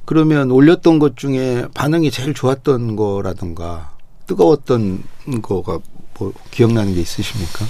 그러면 0.09 0.49
올렸던 0.49 0.97
것 0.97 1.17
중에 1.17 1.67
반응이 1.75 2.09
제일 2.09 2.33
좋았던 2.33 2.95
거라든가 2.95 3.91
뜨거웠던 4.25 5.03
거가 5.43 5.77
뭐 6.17 6.33
기억나는 6.49 6.95
게 6.95 7.01
있으십니까? 7.01 7.63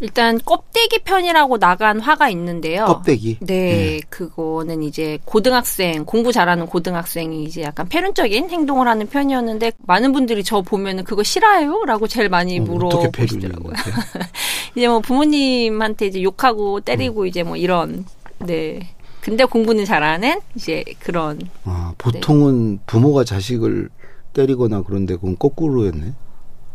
일단 0.00 0.40
껍데기 0.44 0.98
편이라고 0.98 1.58
나간 1.58 2.00
화가 2.00 2.28
있는데요. 2.30 2.86
껍데기. 2.86 3.36
네, 3.38 4.00
그거는 4.08 4.82
이제 4.82 5.20
고등학생 5.24 6.04
공부 6.04 6.32
잘하는 6.32 6.66
고등학생이 6.66 7.44
이제 7.44 7.62
약간 7.62 7.88
패륜적인 7.88 8.50
행동을 8.50 8.88
하는 8.88 9.06
편이었는데 9.06 9.74
많은 9.86 10.10
분들이 10.10 10.42
저 10.42 10.60
보면은 10.60 11.04
그거 11.04 11.22
싫어요?라고 11.22 12.08
제일 12.08 12.28
많이 12.30 12.58
어, 12.58 12.62
어떻게 12.64 12.72
물어보시더라고요. 12.72 13.74
이제 14.74 14.88
뭐 14.88 14.98
부모님한테 14.98 16.06
이제 16.06 16.20
욕하고 16.20 16.78
음. 16.78 16.82
때리고 16.82 17.26
이제 17.26 17.44
뭐 17.44 17.56
이런 17.56 18.04
네. 18.40 18.88
근데 19.20 19.44
공부는 19.44 19.84
잘하는 19.84 20.40
이제 20.54 20.84
그런 21.00 21.38
아, 21.64 21.92
보통은 21.98 22.80
부모가 22.86 23.24
자식을 23.24 23.88
때리거나 24.32 24.82
그런데 24.82 25.16
그건 25.16 25.36
거꾸로였네. 25.38 26.12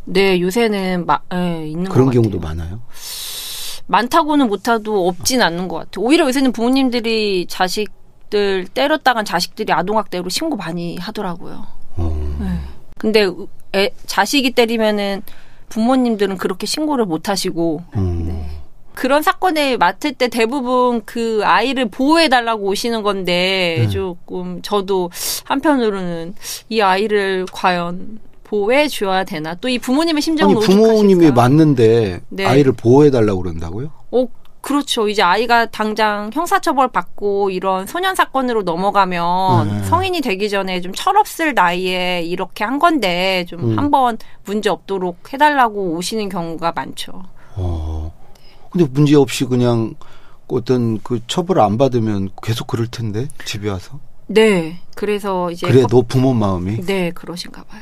네 0.05 0.41
요새는 0.41 1.05
마, 1.05 1.19
예, 1.33 1.67
있는 1.67 1.89
그런 1.89 2.07
것 2.07 2.11
경우도. 2.11 2.39
많아요. 2.39 2.81
많다고는 3.87 4.47
못해도 4.47 5.07
없진 5.07 5.41
않는 5.41 5.67
것 5.67 5.77
같아요. 5.77 6.05
오히려 6.05 6.25
요새는 6.27 6.51
부모님들이 6.51 7.45
자식들 7.47 8.67
때렸다간 8.73 9.25
자식들이 9.25 9.71
아동학대로 9.73 10.29
신고 10.29 10.55
많이 10.55 10.97
하더라고요. 10.97 11.65
어. 11.97 12.33
근데 12.97 13.27
애, 13.75 13.89
자식이 14.05 14.51
때리면은 14.51 15.21
부모님들은 15.69 16.37
그렇게 16.37 16.65
신고를 16.65 17.05
못 17.05 17.29
하시고 17.29 17.83
음. 17.95 18.25
네. 18.27 18.49
그런 18.95 19.21
사건을 19.23 19.77
맡을 19.77 20.13
때 20.13 20.27
대부분 20.27 21.01
그 21.05 21.41
아이를 21.43 21.89
보호해 21.89 22.29
달라고 22.29 22.65
오시는 22.67 23.03
건데 23.03 23.77
네. 23.79 23.89
조금 23.89 24.61
저도 24.61 25.09
한편으로는 25.45 26.35
이 26.69 26.81
아이를 26.81 27.45
과연 27.51 28.19
보호해 28.43 28.87
줘야 28.87 29.23
되나 29.23 29.55
또 29.55 29.67
이 29.67 29.79
부모님의 29.79 30.21
심정은 30.21 30.57
아니 30.57 30.65
부모님이 30.65 31.25
오죽하실까? 31.27 31.41
맞는데 31.41 32.21
네. 32.29 32.45
아이를 32.45 32.73
보호해 32.73 33.09
달라고 33.09 33.41
그런다고요? 33.41 33.89
어, 34.11 34.27
그렇죠. 34.61 35.09
이제 35.09 35.21
아이가 35.23 35.65
당장 35.65 36.29
형사처벌 36.33 36.89
받고 36.89 37.49
이런 37.49 37.85
소년 37.87 38.15
사건으로 38.15 38.61
넘어가면 38.61 39.67
네. 39.67 39.83
성인이 39.85 40.21
되기 40.21 40.49
전에 40.49 40.79
좀 40.81 40.93
철없을 40.95 41.53
나이에 41.53 42.21
이렇게 42.21 42.63
한 42.63 42.77
건데 42.79 43.45
좀 43.49 43.71
음. 43.71 43.77
한번 43.79 44.17
문제 44.45 44.69
없도록 44.69 45.33
해달라고 45.33 45.95
오시는 45.95 46.29
경우가 46.29 46.71
많죠. 46.75 47.11
어. 47.55 48.02
근데 48.73 48.85
문제 48.91 49.15
없이 49.15 49.45
그냥 49.45 49.93
어떤 50.47 50.99
그 51.01 51.19
처벌을 51.27 51.61
안 51.61 51.77
받으면 51.77 52.29
계속 52.43 52.67
그럴 52.67 52.87
텐데 52.87 53.27
집에 53.45 53.69
와서. 53.69 53.99
네. 54.27 54.79
그래서 54.95 55.49
이제 55.51 55.67
그래도 55.67 56.01
부모 56.03 56.33
마음이. 56.33 56.77
거- 56.77 56.83
네 56.85 57.11
그러신가 57.11 57.63
봐요. 57.63 57.81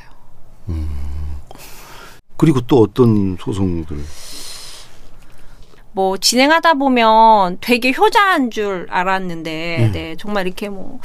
그리고 2.38 2.62
또 2.62 2.82
어떤 2.82 3.38
소송들. 3.40 3.98
뭐 5.94 6.18
진행하다 6.18 6.76
보면 6.76 7.58
되게 7.60 7.92
효자한 7.92 8.50
줄 8.52 8.88
알았는데 8.90 9.78
음. 9.88 9.92
네 9.92 10.16
정말 10.18 10.48
이렇게 10.48 10.70
뭐 10.70 11.00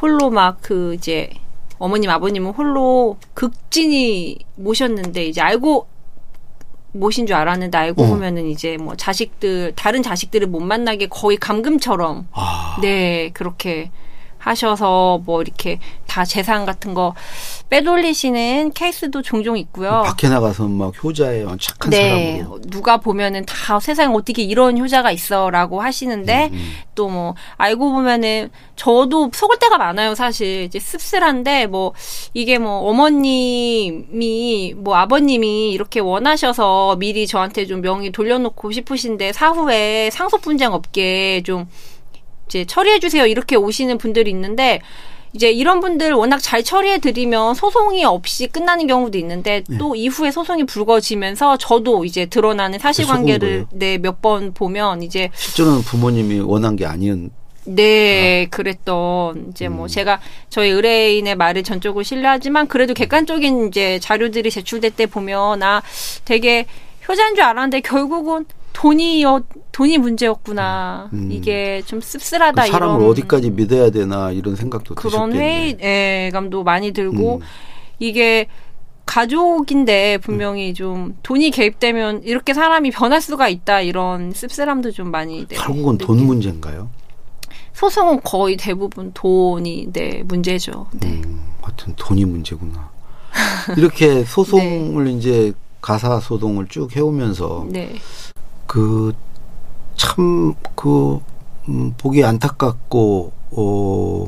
홀로 0.00 0.30
막 0.30 0.58
그 0.62 0.94
이제 0.94 1.30
어머님 1.78 2.10
아버님은 2.10 2.50
홀로 2.52 3.18
극진히 3.34 4.38
모셨는데 4.56 5.26
이제 5.26 5.40
알고 5.40 5.86
모신 6.92 7.26
줄 7.26 7.36
알았는데 7.36 7.76
알고 7.76 8.02
어. 8.02 8.06
보면은 8.06 8.46
이제 8.46 8.76
뭐 8.76 8.96
자식들 8.96 9.72
다른 9.74 10.02
자식들을 10.02 10.46
못 10.46 10.60
만나게 10.60 11.08
거의 11.08 11.36
감금처럼 11.36 12.28
아. 12.32 12.78
네 12.80 13.30
그렇게 13.32 13.90
하셔서 14.42 15.20
뭐 15.24 15.40
이렇게 15.40 15.78
다 16.06 16.24
재산 16.24 16.66
같은 16.66 16.94
거 16.94 17.14
빼돌리시는 17.70 18.72
케이스도 18.74 19.22
종종 19.22 19.56
있고요. 19.56 20.02
밖에 20.04 20.28
나가서 20.28 20.68
막 20.68 20.92
효자의 21.02 21.46
착한 21.58 21.90
네, 21.90 22.38
사람으로. 22.38 22.60
누가 22.66 22.98
보면은 22.98 23.46
다 23.46 23.80
세상에 23.80 24.14
어떻게 24.14 24.42
이런 24.42 24.76
효자가 24.78 25.10
있어라고 25.10 25.80
하시는데 25.80 26.50
음. 26.52 26.72
또뭐 26.94 27.34
알고 27.56 27.92
보면은 27.92 28.50
저도 28.76 29.30
속을 29.32 29.58
때가 29.58 29.78
많아요 29.78 30.14
사실 30.14 30.64
이제 30.64 30.78
씁쓸한데 30.78 31.66
뭐 31.66 31.94
이게 32.34 32.58
뭐 32.58 32.90
어머님이 32.90 34.74
뭐 34.76 34.96
아버님이 34.96 35.70
이렇게 35.70 36.00
원하셔서 36.00 36.96
미리 36.96 37.26
저한테 37.26 37.64
좀 37.64 37.80
명의 37.80 38.10
돌려놓고 38.10 38.70
싶으신데 38.70 39.32
사후에 39.32 40.10
상속 40.10 40.42
분쟁 40.42 40.72
없게 40.72 41.42
좀 41.46 41.68
이제 42.52 42.64
처리해 42.66 42.98
주세요 42.98 43.24
이렇게 43.26 43.56
오시는 43.56 43.96
분들이 43.96 44.30
있는데 44.30 44.80
이제 45.32 45.50
이런 45.50 45.80
분들 45.80 46.12
워낙 46.12 46.38
잘 46.42 46.62
처리해 46.62 46.98
드리면 46.98 47.54
소송이 47.54 48.04
없이 48.04 48.46
끝나는 48.48 48.86
경우도 48.86 49.16
있는데 49.16 49.64
네. 49.66 49.78
또 49.78 49.94
이후에 49.94 50.30
소송이 50.30 50.64
불거지면서 50.64 51.56
저도 51.56 52.04
이제 52.04 52.26
드러나는 52.26 52.78
사실관계를? 52.78 53.66
네 53.72 53.96
몇 53.96 54.20
번 54.20 54.52
보면 54.52 55.02
이제 55.02 55.30
실제로는 55.34 55.80
부모님이 55.82 56.40
원한 56.40 56.76
게 56.76 56.84
아니었. 56.84 57.18
네, 57.64 58.46
그랬던 58.50 59.46
이제 59.52 59.68
뭐 59.68 59.86
음. 59.86 59.88
제가 59.88 60.20
저희 60.50 60.68
의뢰인의 60.68 61.36
말을 61.36 61.62
전적으로 61.62 62.02
신뢰하지만 62.02 62.66
그래도 62.68 62.92
객관적인 62.92 63.68
이제 63.68 63.98
자료들이 64.00 64.50
제출될 64.50 64.90
때 64.90 65.06
보면 65.06 65.62
아 65.62 65.80
되게 66.26 66.66
효자인 67.08 67.34
줄 67.36 67.44
알았는데 67.44 67.80
결국은 67.80 68.44
돈이요 68.72 69.42
돈이 69.72 69.98
문제였구나 69.98 71.10
음. 71.12 71.30
이게 71.32 71.82
좀 71.86 72.00
씁쓸하다 72.00 72.64
그 72.64 72.70
사람을 72.70 72.96
이런 73.00 73.10
어디까지 73.10 73.50
믿어야 73.50 73.90
되나 73.90 74.30
이런 74.32 74.56
생각도 74.56 74.94
그런. 74.94 75.32
회의감도 75.32 76.62
많이 76.64 76.92
들고 76.92 77.36
음. 77.36 77.40
이게 77.98 78.46
가족인데 79.06 80.18
분명히 80.18 80.74
좀 80.74 81.16
돈이 81.22 81.50
개입되면 81.50 82.22
이렇게 82.24 82.54
사람이 82.54 82.90
변할 82.90 83.20
수가 83.20 83.48
있다 83.48 83.80
이런 83.80 84.32
씁쓸함도 84.32 84.92
좀 84.92 85.10
많이 85.10 85.46
네, 85.46 85.56
결국은 85.56 85.98
돈. 85.98 86.24
문제인가요? 86.24 86.88
소송은 87.74 88.20
거의 88.22 88.56
대부분 88.56 89.12
돈이 89.12 89.88
네 89.92 90.22
문제죠. 90.24 90.86
네. 90.92 91.08
음, 91.24 91.40
하여튼 91.60 91.94
돈이 91.96 92.24
문제구나. 92.24 92.90
이렇게 93.76 94.24
소송을 94.24 95.08
이제 95.08 95.52
가사 95.80 96.20
소송을 96.20 96.68
쭉 96.68 96.94
해오면서 96.94 97.66
네. 97.68 97.94
그 98.72 99.12
참 99.96 100.54
그 100.74 101.20
음, 101.68 101.94
보기 101.96 102.24
안타깝고 102.24 103.32
어 103.52 104.26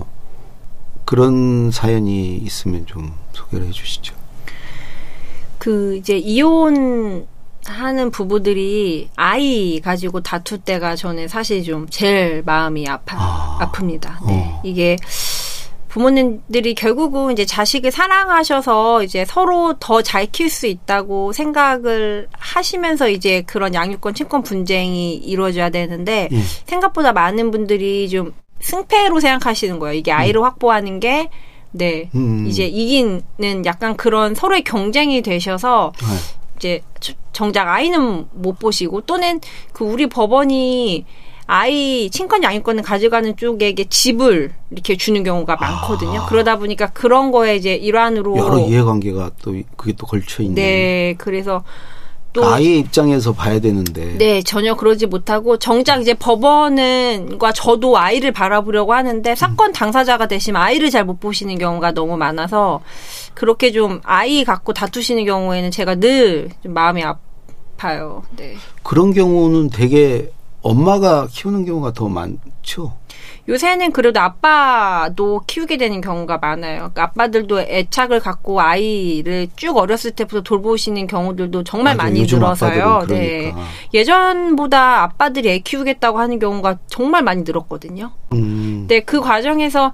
그런 1.04 1.70
사연이 1.70 2.36
있으면 2.36 2.86
좀 2.86 3.12
소개를 3.32 3.66
해 3.66 3.70
주시죠. 3.70 4.14
그 5.58 5.96
이제 5.96 6.16
이혼 6.16 7.26
하는 7.64 8.10
부부들이 8.10 9.08
아이 9.16 9.80
가지고 9.80 10.20
다툴 10.20 10.58
때가 10.58 10.96
저는 10.96 11.28
사실 11.28 11.62
좀 11.64 11.88
제일 11.88 12.42
마음이 12.44 12.86
아파 12.86 13.16
아. 13.18 13.58
아픕니다. 13.72 14.26
네. 14.26 14.52
어. 14.54 14.60
이게 14.64 14.96
부모님들이 15.94 16.74
결국은 16.74 17.30
이제 17.30 17.44
자식을 17.46 17.92
사랑하셔서 17.92 19.04
이제 19.04 19.24
서로 19.24 19.74
더 19.78 20.02
잘 20.02 20.26
키울 20.26 20.50
수 20.50 20.66
있다고 20.66 21.32
생각을 21.32 22.26
하시면서 22.32 23.08
이제 23.08 23.42
그런 23.46 23.74
양육권 23.74 24.14
친권 24.14 24.42
분쟁이 24.42 25.14
이루어져야 25.14 25.70
되는데 25.70 26.28
예. 26.32 26.36
생각보다 26.66 27.12
많은 27.12 27.52
분들이 27.52 28.08
좀 28.08 28.34
승패로 28.58 29.20
생각하시는 29.20 29.78
거예요. 29.78 29.94
이게 29.94 30.10
아이를 30.10 30.42
확보하는 30.42 30.98
게 30.98 31.30
네. 31.70 32.10
음. 32.16 32.44
이제 32.48 32.64
이기는 32.64 33.64
약간 33.64 33.96
그런 33.96 34.34
서로의 34.34 34.64
경쟁이 34.64 35.22
되셔서 35.22 35.92
네. 36.00 36.06
이제 36.56 36.80
저- 36.98 37.12
정작 37.32 37.68
아이는 37.68 38.26
못 38.32 38.58
보시고 38.58 39.02
또는 39.02 39.40
그 39.72 39.84
우리 39.84 40.08
법원이 40.08 41.04
아이 41.46 42.08
친권 42.10 42.42
양육권을 42.42 42.82
가져가는 42.82 43.36
쪽에게 43.36 43.84
집을 43.84 44.52
이렇게 44.70 44.96
주는 44.96 45.22
경우가 45.22 45.56
많거든요. 45.56 46.26
그러다 46.26 46.56
보니까 46.58 46.86
그런 46.92 47.30
거에 47.30 47.56
이제 47.56 47.74
일환으로 47.74 48.34
아. 48.36 48.38
여러 48.38 48.58
이해관계가 48.60 49.32
또 49.42 49.54
그게 49.76 49.92
또 49.92 50.06
걸쳐 50.06 50.42
있네. 50.42 50.54
네 50.54 51.14
그래서 51.18 51.62
또 52.32 52.44
아이의 52.46 52.80
입장에서 52.80 53.32
봐야 53.32 53.60
되는데. 53.60 54.18
네, 54.18 54.42
전혀 54.42 54.74
그러지 54.74 55.06
못하고 55.06 55.56
정작 55.56 56.00
이제 56.00 56.14
법원은과 56.14 57.52
저도 57.52 57.96
아이를 57.96 58.32
바라보려고 58.32 58.92
하는데 58.92 59.34
사건 59.36 59.70
당사자가 59.72 60.26
되시면 60.26 60.60
아이를 60.60 60.90
잘 60.90 61.04
못 61.04 61.20
보시는 61.20 61.58
경우가 61.58 61.92
너무 61.92 62.16
많아서 62.16 62.80
그렇게 63.34 63.70
좀 63.70 64.00
아이 64.02 64.42
갖고 64.44 64.72
다투시는 64.72 65.26
경우에는 65.26 65.70
제가 65.70 65.96
늘 65.96 66.48
좀 66.62 66.72
마음이 66.74 67.04
아파요. 67.04 68.22
네. 68.36 68.56
그런 68.82 69.12
경우는 69.12 69.70
되게 69.70 70.32
엄마가 70.64 71.28
키우는 71.30 71.66
경우가 71.66 71.92
더 71.92 72.08
많죠. 72.08 72.96
요새는 73.48 73.92
그래도 73.92 74.20
아빠도 74.20 75.42
키우게 75.46 75.76
되는 75.76 76.00
경우가 76.00 76.38
많아요. 76.38 76.78
그러니까 76.78 77.02
아빠들도 77.04 77.60
애착을 77.60 78.20
갖고 78.20 78.60
아이를 78.60 79.48
쭉 79.56 79.76
어렸을 79.76 80.12
때부터 80.12 80.40
돌보시는 80.42 81.06
경우들도 81.06 81.64
정말 81.64 81.94
맞아요. 81.96 82.08
많이 82.10 82.22
늘어서요. 82.26 83.04
네. 83.08 83.38
그러니까. 83.52 83.62
예전보다 83.92 85.02
아빠들이 85.02 85.50
애 85.50 85.58
키우겠다고 85.58 86.18
하는 86.18 86.38
경우가 86.38 86.78
정말 86.86 87.22
많이 87.22 87.42
늘었거든요. 87.42 88.12
음. 88.32 88.86
네, 88.88 89.00
그 89.00 89.20
과정에서 89.20 89.92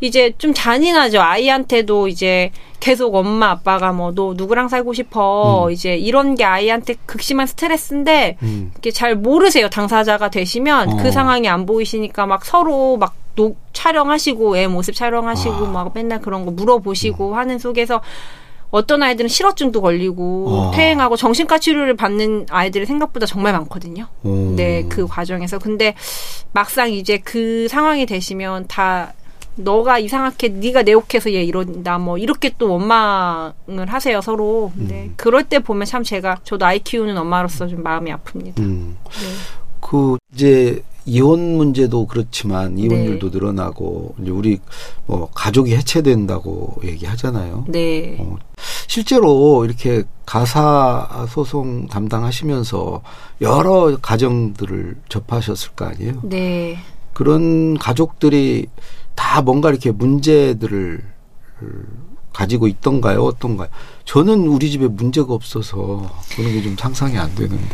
이제 0.00 0.32
좀 0.38 0.52
잔인하죠. 0.52 1.20
아이한테도 1.20 2.08
이제 2.08 2.50
계속 2.80 3.14
엄마 3.14 3.50
아빠가 3.50 3.92
뭐 3.92 4.10
너 4.14 4.34
누구랑 4.34 4.68
살고 4.68 4.92
싶어 4.94 5.68
이제 5.70 5.96
이런 5.96 6.34
게 6.34 6.44
아이한테 6.44 6.94
극심한 7.06 7.46
스트레스인데 7.46 8.38
음. 8.42 8.72
이게 8.78 8.90
잘 8.90 9.14
모르세요. 9.14 9.68
당사자가 9.68 10.30
되시면 10.30 10.88
어. 10.92 10.96
그 11.02 11.12
상황이 11.12 11.48
안 11.48 11.64
보이시니까 11.66 12.26
막 12.26 12.44
서로 12.44 12.79
막 12.98 13.14
녹, 13.34 13.56
촬영하시고 13.72 14.56
애 14.56 14.66
모습 14.66 14.94
촬영하시고 14.94 15.66
아. 15.66 15.70
막 15.70 15.92
맨날 15.94 16.20
그런 16.20 16.44
거 16.44 16.50
물어보시고 16.50 17.36
하는 17.36 17.58
속에서 17.58 18.00
어떤 18.70 19.02
아이들은 19.02 19.28
실어증도 19.28 19.80
걸리고 19.80 20.46
어. 20.48 20.70
퇴행하고 20.72 21.16
정신과 21.16 21.58
치료를 21.58 21.96
받는 21.96 22.46
아이들이 22.50 22.86
생각보다 22.86 23.26
정말 23.26 23.52
많거든요. 23.52 24.06
오. 24.22 24.54
네, 24.56 24.86
그 24.88 25.06
과정에서. 25.06 25.58
근데 25.58 25.94
막상 26.52 26.92
이제 26.92 27.18
그 27.18 27.66
상황이 27.68 28.06
되시면 28.06 28.66
다 28.68 29.12
너가 29.56 29.98
이상하게 29.98 30.48
네가 30.48 30.84
내 30.84 30.92
욕해서 30.92 31.32
얘 31.32 31.42
이런다 31.42 31.98
뭐 31.98 32.16
이렇게 32.16 32.52
또 32.58 32.70
원망을 32.70 33.86
하세요 33.88 34.20
서로. 34.20 34.72
네. 34.76 35.04
음. 35.04 35.14
그럴 35.16 35.44
때 35.44 35.58
보면 35.58 35.86
참 35.86 36.04
제가 36.04 36.38
저도 36.44 36.64
아이 36.64 36.78
키우는 36.78 37.16
엄마로서 37.18 37.66
좀 37.66 37.82
마음이 37.82 38.12
아픕니다. 38.12 38.58
음. 38.60 38.96
네. 39.04 39.28
그 39.80 40.16
이제 40.32 40.82
이혼 41.06 41.56
문제도 41.56 42.06
그렇지만 42.06 42.78
이혼율도 42.78 43.30
네. 43.30 43.38
늘어나고 43.38 44.14
이제 44.20 44.30
우리 44.30 44.60
뭐 45.06 45.28
가족이 45.34 45.74
해체된다고 45.74 46.80
얘기하잖아요. 46.84 47.64
네. 47.68 48.16
어, 48.20 48.36
실제로 48.86 49.64
이렇게 49.64 50.04
가사 50.26 51.26
소송 51.28 51.86
담당하시면서 51.88 53.02
여러 53.40 53.96
가정들을 54.00 54.96
접하셨을 55.08 55.72
거 55.72 55.86
아니에요. 55.86 56.20
네. 56.24 56.78
그런 57.12 57.76
가족들이 57.78 58.66
다 59.14 59.42
뭔가 59.42 59.70
이렇게 59.70 59.90
문제들을 59.90 61.02
가지고 62.32 62.68
있던가요? 62.68 63.22
어떤가요? 63.24 63.68
저는 64.04 64.46
우리 64.46 64.70
집에 64.70 64.86
문제가 64.86 65.34
없어서 65.34 66.10
그런 66.34 66.52
게 66.52 66.62
좀 66.62 66.76
상상이 66.78 67.18
안 67.18 67.34
되는데. 67.34 67.64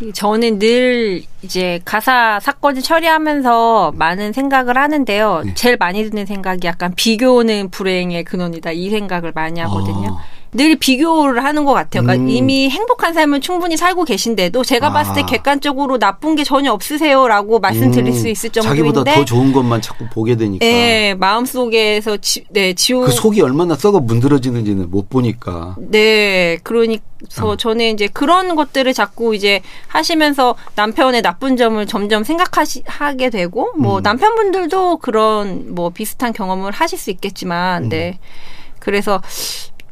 그 0.00 0.14
저는 0.14 0.58
늘 0.58 1.22
이제 1.42 1.78
가사 1.84 2.40
사건을 2.40 2.80
처리하면서 2.80 3.92
많은 3.96 4.32
생각을 4.32 4.78
하는데요. 4.78 5.42
네. 5.44 5.54
제일 5.54 5.76
많이 5.76 6.08
드는 6.08 6.24
생각이 6.24 6.66
약간 6.66 6.94
비교는 6.96 7.68
불행의 7.70 8.24
근원이다 8.24 8.72
이 8.72 8.88
생각을 8.88 9.32
많이 9.34 9.60
하거든요. 9.60 10.16
아. 10.18 10.39
늘 10.52 10.76
비교를 10.76 11.44
하는 11.44 11.64
것 11.64 11.72
같아요. 11.72 12.02
그러니까 12.02 12.24
음. 12.24 12.28
이미 12.28 12.68
행복한 12.68 13.14
삶을 13.14 13.40
충분히 13.40 13.76
살고 13.76 14.04
계신데도 14.04 14.64
제가 14.64 14.88
아. 14.88 14.92
봤을 14.92 15.14
때 15.14 15.22
객관적으로 15.22 15.98
나쁜 15.98 16.34
게 16.34 16.42
전혀 16.42 16.72
없으세요라고 16.72 17.60
말씀드릴 17.60 18.08
음, 18.08 18.12
수 18.12 18.28
있을 18.28 18.50
자기보다 18.50 19.04
정도인데, 19.04 19.14
더 19.14 19.24
좋은 19.24 19.52
것만 19.52 19.80
자꾸 19.80 20.06
보게 20.12 20.36
되니까. 20.36 20.66
예, 20.66 21.14
마음 21.18 21.44
속에서 21.44 22.16
지, 22.16 22.44
네 22.50 22.74
지옥 22.74 23.06
그 23.06 23.12
속이 23.12 23.40
얼마나 23.42 23.76
썩어 23.76 24.00
문드러지는지는 24.00 24.90
못 24.90 25.08
보니까. 25.08 25.76
네, 25.78 26.58
그러니까 26.64 27.04
어. 27.42 27.56
저는 27.56 27.94
이제 27.94 28.08
그런 28.08 28.56
것들을 28.56 28.92
자꾸 28.92 29.34
이제 29.34 29.60
하시면서 29.88 30.56
남편의 30.74 31.22
나쁜 31.22 31.56
점을 31.56 31.84
점점 31.86 32.24
생각하게 32.24 33.30
되고 33.30 33.72
뭐 33.76 33.98
음. 33.98 34.02
남편분들도 34.02 34.96
그런 34.96 35.74
뭐 35.74 35.90
비슷한 35.90 36.32
경험을 36.32 36.72
하실 36.72 36.98
수 36.98 37.10
있겠지만 37.10 37.84
음. 37.84 37.88
네. 37.90 38.18
그래서 38.78 39.20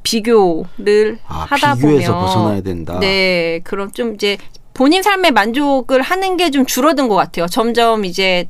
비교를 0.09 1.18
아, 1.27 1.47
하다 1.51 1.75
비교에서 1.75 2.12
보면 2.14 2.27
벗어나야 2.27 2.61
된다. 2.62 2.99
네, 3.01 3.61
그럼 3.64 3.90
좀 3.92 4.14
이제 4.14 4.38
본인 4.75 5.03
삶의 5.03 5.33
만족을 5.33 6.01
하는 6.03 6.37
게 6.37 6.51
좀 6.51 6.64
줄어든 6.64 7.09
것 7.09 7.14
같아요. 7.14 7.47
점점 7.47 8.05
이제 8.05 8.49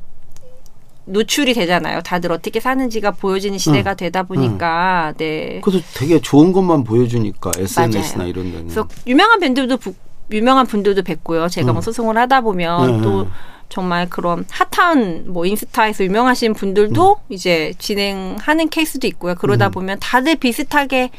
노출이 1.05 1.53
되잖아요. 1.55 2.01
다들 2.01 2.31
어떻게 2.31 2.59
사는지가 2.59 3.11
보여지는 3.11 3.57
시대가 3.57 3.95
되다 3.95 4.23
보니까 4.23 5.13
네. 5.17 5.59
그래서 5.63 5.83
되게 5.95 6.21
좋은 6.21 6.51
것만 6.53 6.83
보여주니까 6.83 7.51
SNS나 7.57 8.17
맞아요. 8.19 8.29
이런 8.29 8.45
데는. 8.51 8.63
그래서 8.67 8.87
유명한 9.07 9.39
밴드도 9.39 9.77
부- 9.77 9.95
유명한 10.31 10.67
분들도 10.67 11.01
뵀고요. 11.01 11.49
제가 11.49 11.71
뭐 11.73 11.79
음. 11.79 11.81
소송을 11.81 12.15
하다 12.15 12.41
보면 12.41 12.97
네, 12.97 13.01
또 13.01 13.23
네. 13.23 13.29
정말 13.69 14.07
그런 14.07 14.45
핫한 14.49 15.25
뭐 15.27 15.45
인스타에서 15.47 16.03
유명하신 16.03 16.53
분들도 16.53 17.11
음. 17.13 17.33
이제 17.33 17.73
진행하는 17.79 18.69
케이스도 18.69 19.07
있고요. 19.07 19.33
그러다 19.35 19.69
보면 19.69 19.97
다들 19.99 20.35
비슷하게 20.35 21.09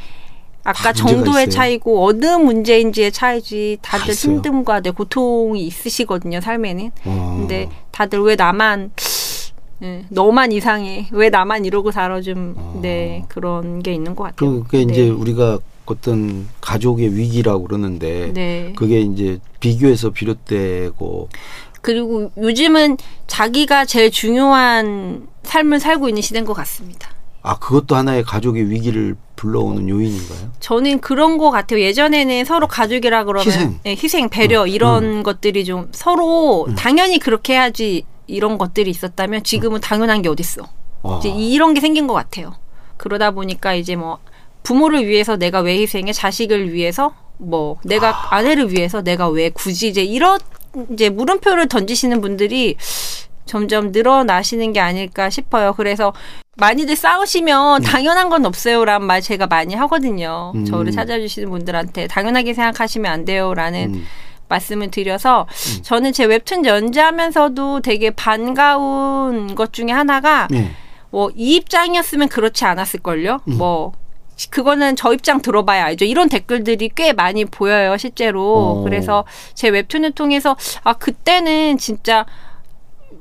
아까 0.65 0.93
다 0.93 1.03
문제가 1.03 1.09
정도의 1.11 1.43
있어요. 1.45 1.55
차이고 1.55 2.07
어느 2.07 2.27
문제인지의 2.27 3.13
차이지 3.13 3.79
다 3.83 3.99
다들 3.99 4.13
있어요. 4.13 4.43
힘듦과 4.43 4.83
내 4.83 4.91
고통이 4.91 5.67
있으시거든요 5.67 6.41
삶에는. 6.41 6.91
어. 7.05 7.37
근데 7.39 7.69
다들 7.91 8.21
왜 8.21 8.37
나만 8.37 8.91
예, 9.83 10.05
너만 10.11 10.53
이상해 10.53 11.09
왜 11.13 11.31
나만 11.31 11.65
이러고 11.65 11.91
살아 11.91 12.21
좀 12.21 12.55
어. 12.59 12.79
네 12.83 13.25
그런 13.29 13.83
게 13.83 13.95
있는 13.95 14.15
것 14.15 14.25
같아요. 14.25 14.63
그게 14.65 14.83
이제 14.83 15.05
네. 15.05 15.09
우리가 15.09 15.59
어떤 15.87 16.47
가족의 16.61 17.17
위기라고 17.17 17.65
그러는데 17.65 18.33
네. 18.33 18.73
그게 18.77 19.01
이제 19.01 19.39
비교에서 19.59 20.11
비롯되고 20.11 21.29
그리고 21.81 22.31
요즘은 22.37 22.99
자기가 23.27 23.87
제일 23.87 24.11
중요한 24.11 25.27
삶을 25.43 25.81
살고 25.81 26.09
있는 26.09 26.23
시대인 26.23 26.45
것 26.45 26.53
같습니다. 26.53 27.09
아 27.43 27.59
그것도 27.59 27.97
하나의 27.97 28.23
가족의 28.23 28.71
위기를 28.71 29.17
불러오는 29.37 29.89
요인인가요? 29.89 30.53
저는 30.61 31.01
그런 31.01 31.39
것 31.39 31.51
같아요. 31.51 31.81
예전에는 31.81 32.45
서로 32.45 32.67
가족이라 32.67 33.25
그러면 33.25 33.47
희생. 33.47 33.81
네, 33.83 33.93
희생, 33.93 34.29
배려 34.29 34.63
음, 34.65 34.69
이런 34.69 35.23
것들이 35.23 35.65
좀 35.65 35.89
서로 35.93 36.69
당연히 36.77 37.19
그렇게 37.19 37.55
해야지 37.55 38.05
이런 38.27 38.59
것들이 38.59 38.91
있었다면 38.91 39.43
지금은 39.45 39.81
당연한 39.81 40.21
게 40.23 40.29
어딨어. 40.29 40.67
와. 41.03 41.19
이제 41.19 41.31
이런 41.31 41.73
게 41.73 41.81
생긴 41.81 42.07
것 42.07 42.13
같아요. 42.13 42.55
그러다 42.99 43.31
보니까 43.31 43.75
이제 43.75 43.97
뭐 43.97 44.19
부모를 44.63 45.07
위해서 45.07 45.37
내가 45.37 45.61
왜 45.61 45.79
희생해 45.79 46.13
자식을 46.13 46.75
위해서 46.75 47.15
뭐 47.39 47.79
내가 47.85 48.35
아내를 48.35 48.71
위해서 48.71 49.01
내가 49.01 49.29
왜 49.29 49.49
굳이 49.49 49.89
이제 49.89 50.05
이런 50.05 50.39
이제 50.93 51.09
물음표를 51.09 51.69
던지시는 51.69 52.21
분들이 52.21 52.77
점점 53.51 53.91
늘어나시는 53.91 54.73
게 54.73 54.79
아닐까 54.79 55.29
싶어요. 55.29 55.73
그래서 55.73 56.13
많이들 56.57 56.95
싸우시면 56.95 57.83
당연한 57.83 58.29
건 58.29 58.47
없어요라는 58.47 59.05
말 59.05 59.21
제가 59.21 59.49
많이 59.49 59.75
하거든요. 59.75 60.53
음. 60.55 60.65
저를 60.65 60.93
찾아주시는 60.93 61.51
분들한테 61.51 62.07
당연하게 62.07 62.55
생각하시면 62.55 63.11
안 63.11 63.25
돼요라는 63.25 63.95
음. 63.95 64.07
말씀을 64.49 64.93
드려서 64.93 65.49
저는 65.83 66.13
제 66.13 66.27
웹툰 66.27 66.65
연재하면서도 66.65 67.81
되게 67.81 68.11
반가운 68.11 69.57
것 69.57 69.73
중에 69.73 69.91
하나가 69.91 70.47
네. 70.49 70.71
뭐이 71.11 71.57
입장이었으면 71.57 72.29
그렇지 72.29 72.65
않았을걸요. 72.65 73.41
뭐 73.47 73.93
그거는 74.51 74.95
저 74.95 75.13
입장 75.13 75.43
들어봐야 75.43 75.85
알죠. 75.87 76.05
이런 76.05 76.29
댓글들이 76.29 76.91
꽤 76.95 77.13
많이 77.13 77.45
보여요, 77.45 77.97
실제로. 77.97 78.43
어. 78.43 78.83
그래서 78.85 79.25
제 79.55 79.69
웹툰을 79.69 80.13
통해서 80.13 80.57
아 80.85 80.93
그때는 80.93 81.79
진짜 81.79 82.27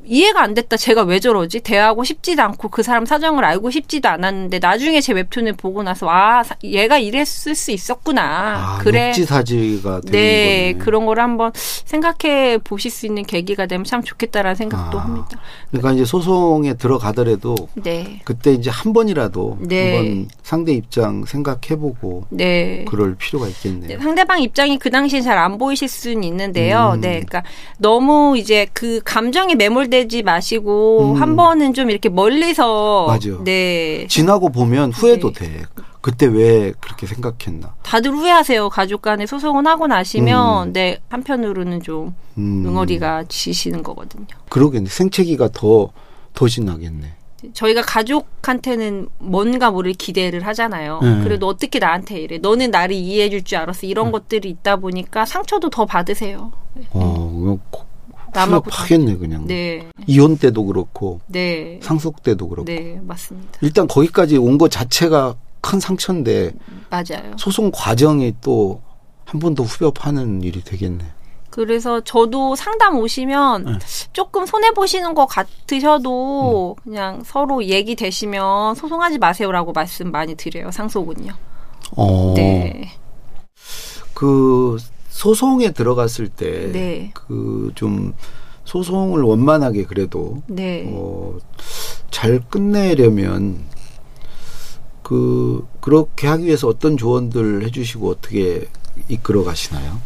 이해가 0.10 0.42
안 0.42 0.56
됐다. 0.56 0.76
제가 0.76 1.04
왜 1.04 1.20
저러지? 1.20 1.60
대하고 1.60 2.04
싶지도 2.04 2.42
않고 2.42 2.70
그 2.70 2.82
사람 2.82 3.06
사정을 3.06 3.46
알고 3.46 3.70
싶지도 3.70 4.10
않았는데 4.10 4.58
나중에 4.60 5.02
제 5.02 5.14
웹툰을 5.14 5.54
보고 5.54 5.84
나서 5.84 6.10
아 6.10 6.44
사- 6.44 6.56
얘가 6.64 6.98
이랬을 6.98 7.54
수 7.56 7.72
있었구나. 7.72 8.22
아, 8.24 8.78
그래. 8.82 9.10
역지사지가 9.10 10.02
되는 10.02 10.12
네, 10.12 10.72
거네. 10.74 10.84
그런 10.84 11.06
걸 11.06 11.20
한번 11.20 11.52
생각해 11.54 12.58
보실 12.64 12.90
수 12.92 13.06
있는 13.06 13.24
계기가 13.24 13.66
되면 13.68 13.84
참 13.86 14.02
좋겠다라는 14.04 14.56
생각도 14.56 15.00
아. 15.00 15.04
합니다. 15.04 15.40
그러니까 15.70 15.92
이제 15.94 16.06
소송에 16.06 16.74
들어가더라도 16.74 17.56
네. 17.76 18.22
그때 18.26 18.52
이제 18.54 18.70
한 18.70 18.94
번이라도 18.94 19.58
네. 19.62 19.96
한번 19.96 20.28
상대 20.42 20.74
입장 20.74 21.24
생각해보고 21.26 22.26
네. 22.30 22.86
그럴 22.90 23.16
필요가 23.16 23.48
있겠네요. 23.48 23.88
네, 23.88 23.98
상대방 24.04 24.42
입장이 24.42 24.80
그 24.80 24.90
당시에 24.90 25.22
잘 25.22 25.40
안 25.40 25.58
보이실 25.58 25.88
수는 25.88 26.24
있는데요. 26.26 26.94
음. 26.96 27.02
네, 27.02 27.12
그러니까 27.26 27.44
너무 27.78 28.38
이제 28.38 28.68
그 28.74 29.00
감정에 29.06 29.56
매몰 29.56 29.90
되지 30.00 30.24
마시고 30.24 31.14
음. 31.14 31.22
한 31.22 31.36
번은 31.36 31.74
좀 31.74 31.90
이렇게 31.90 32.10
멀리서 32.10 33.08
맞아. 33.08 33.30
네. 33.44 34.08
지나고 34.08 34.50
보면 34.50 34.92
후회도 34.92 35.34
네. 35.34 35.48
돼. 35.48 35.62
그때 36.02 36.26
왜 36.28 36.72
그렇게 36.80 37.06
생각했나. 37.08 37.76
다들 37.84 38.12
후회하세요. 38.12 38.70
가족 38.70 39.02
간에 39.02 39.26
소송은 39.26 39.68
하고 39.68 39.86
나시면 39.88 40.70
음. 40.70 40.74
네, 40.74 41.00
한편으로는 41.10 41.82
좀 41.84 42.16
음. 42.38 42.66
응어리가 42.66 43.26
지시는 43.28 43.84
거거든요. 43.84 44.26
그러겠네. 44.48 44.90
생채기가 44.90 45.50
더, 45.54 45.90
더 46.34 46.48
신나겠네. 46.48 47.16
저희가 47.54 47.82
가족한테는 47.82 49.08
뭔가 49.18 49.72
모를 49.72 49.94
기대를 49.94 50.46
하잖아요. 50.48 51.00
네. 51.02 51.22
그래도 51.24 51.48
어떻게 51.48 51.80
나한테 51.80 52.20
이래? 52.20 52.38
너는 52.38 52.72
나를 52.72 52.96
이해해 52.96 53.30
줄 53.30 53.44
줄 53.44 53.58
알았어. 53.58 53.86
이런 53.88 54.08
네. 54.08 54.12
것들이 54.14 54.50
있다 54.50 54.78
보니까 54.78 55.26
상처도 55.26 55.70
더 55.70 55.86
받으세요. 55.86 56.52
어, 56.92 57.58
남하고 58.34 58.70
후회하겠네, 58.70 59.18
그냥. 59.18 59.48
네. 59.48 59.88
이혼 60.08 60.38
때도 60.38 60.66
그렇고, 60.66 61.20
네. 61.28 61.80
상속 61.84 62.24
때도 62.24 62.48
그렇고. 62.50 62.66
네, 62.66 63.00
맞습니다. 63.04 63.60
일단 63.62 63.88
거기까지 63.88 64.38
온것 64.38 64.72
자체가 64.72 65.36
큰 65.62 65.80
상처인데, 65.80 66.54
맞아요. 66.90 67.36
소송 67.38 67.72
과정이 67.74 68.34
또 68.42 68.82
한 69.30 69.40
번 69.40 69.54
더 69.54 69.62
후벼 69.64 69.92
파는 69.92 70.42
일이 70.42 70.64
되겠네. 70.64 71.06
그래서 71.52 72.02
저도 72.02 72.56
상담 72.56 72.98
오시면 72.98 73.64
네. 73.66 73.72
조금 74.12 74.46
손해 74.48 74.72
보시는 74.72 75.14
것 75.14 75.28
같으셔도 75.28 76.76
음. 76.80 76.84
그냥 76.84 77.22
서로 77.24 77.64
얘기 77.64 77.96
되시면 77.96 78.74
소송하지 78.76 79.20
마세요라고 79.20 79.72
말씀 79.74 80.12
많이 80.12 80.34
드려요. 80.36 80.72
상속은요. 80.72 81.32
어, 81.96 82.34
네. 82.36 82.90
그, 84.16 84.78
소송에 85.20 85.72
들어갔을 85.72 86.30
때, 86.30 86.72
네. 86.72 87.12
그, 87.14 87.74
좀, 87.76 88.14
소송을 88.64 89.22
원만하게 89.22 89.84
그래도, 89.84 90.42
네. 90.48 90.90
어, 90.94 91.38
잘 92.10 92.40
끝내려면, 92.40 93.60
그, 95.04 95.68
그렇게 95.82 96.26
하기 96.26 96.46
위해서 96.46 96.70
어떤 96.70 96.96
조언들 96.96 97.66
해주시고 97.66 98.10
어떻게 98.10 98.70
이끌어 99.10 99.44
가시나요? 99.44 100.00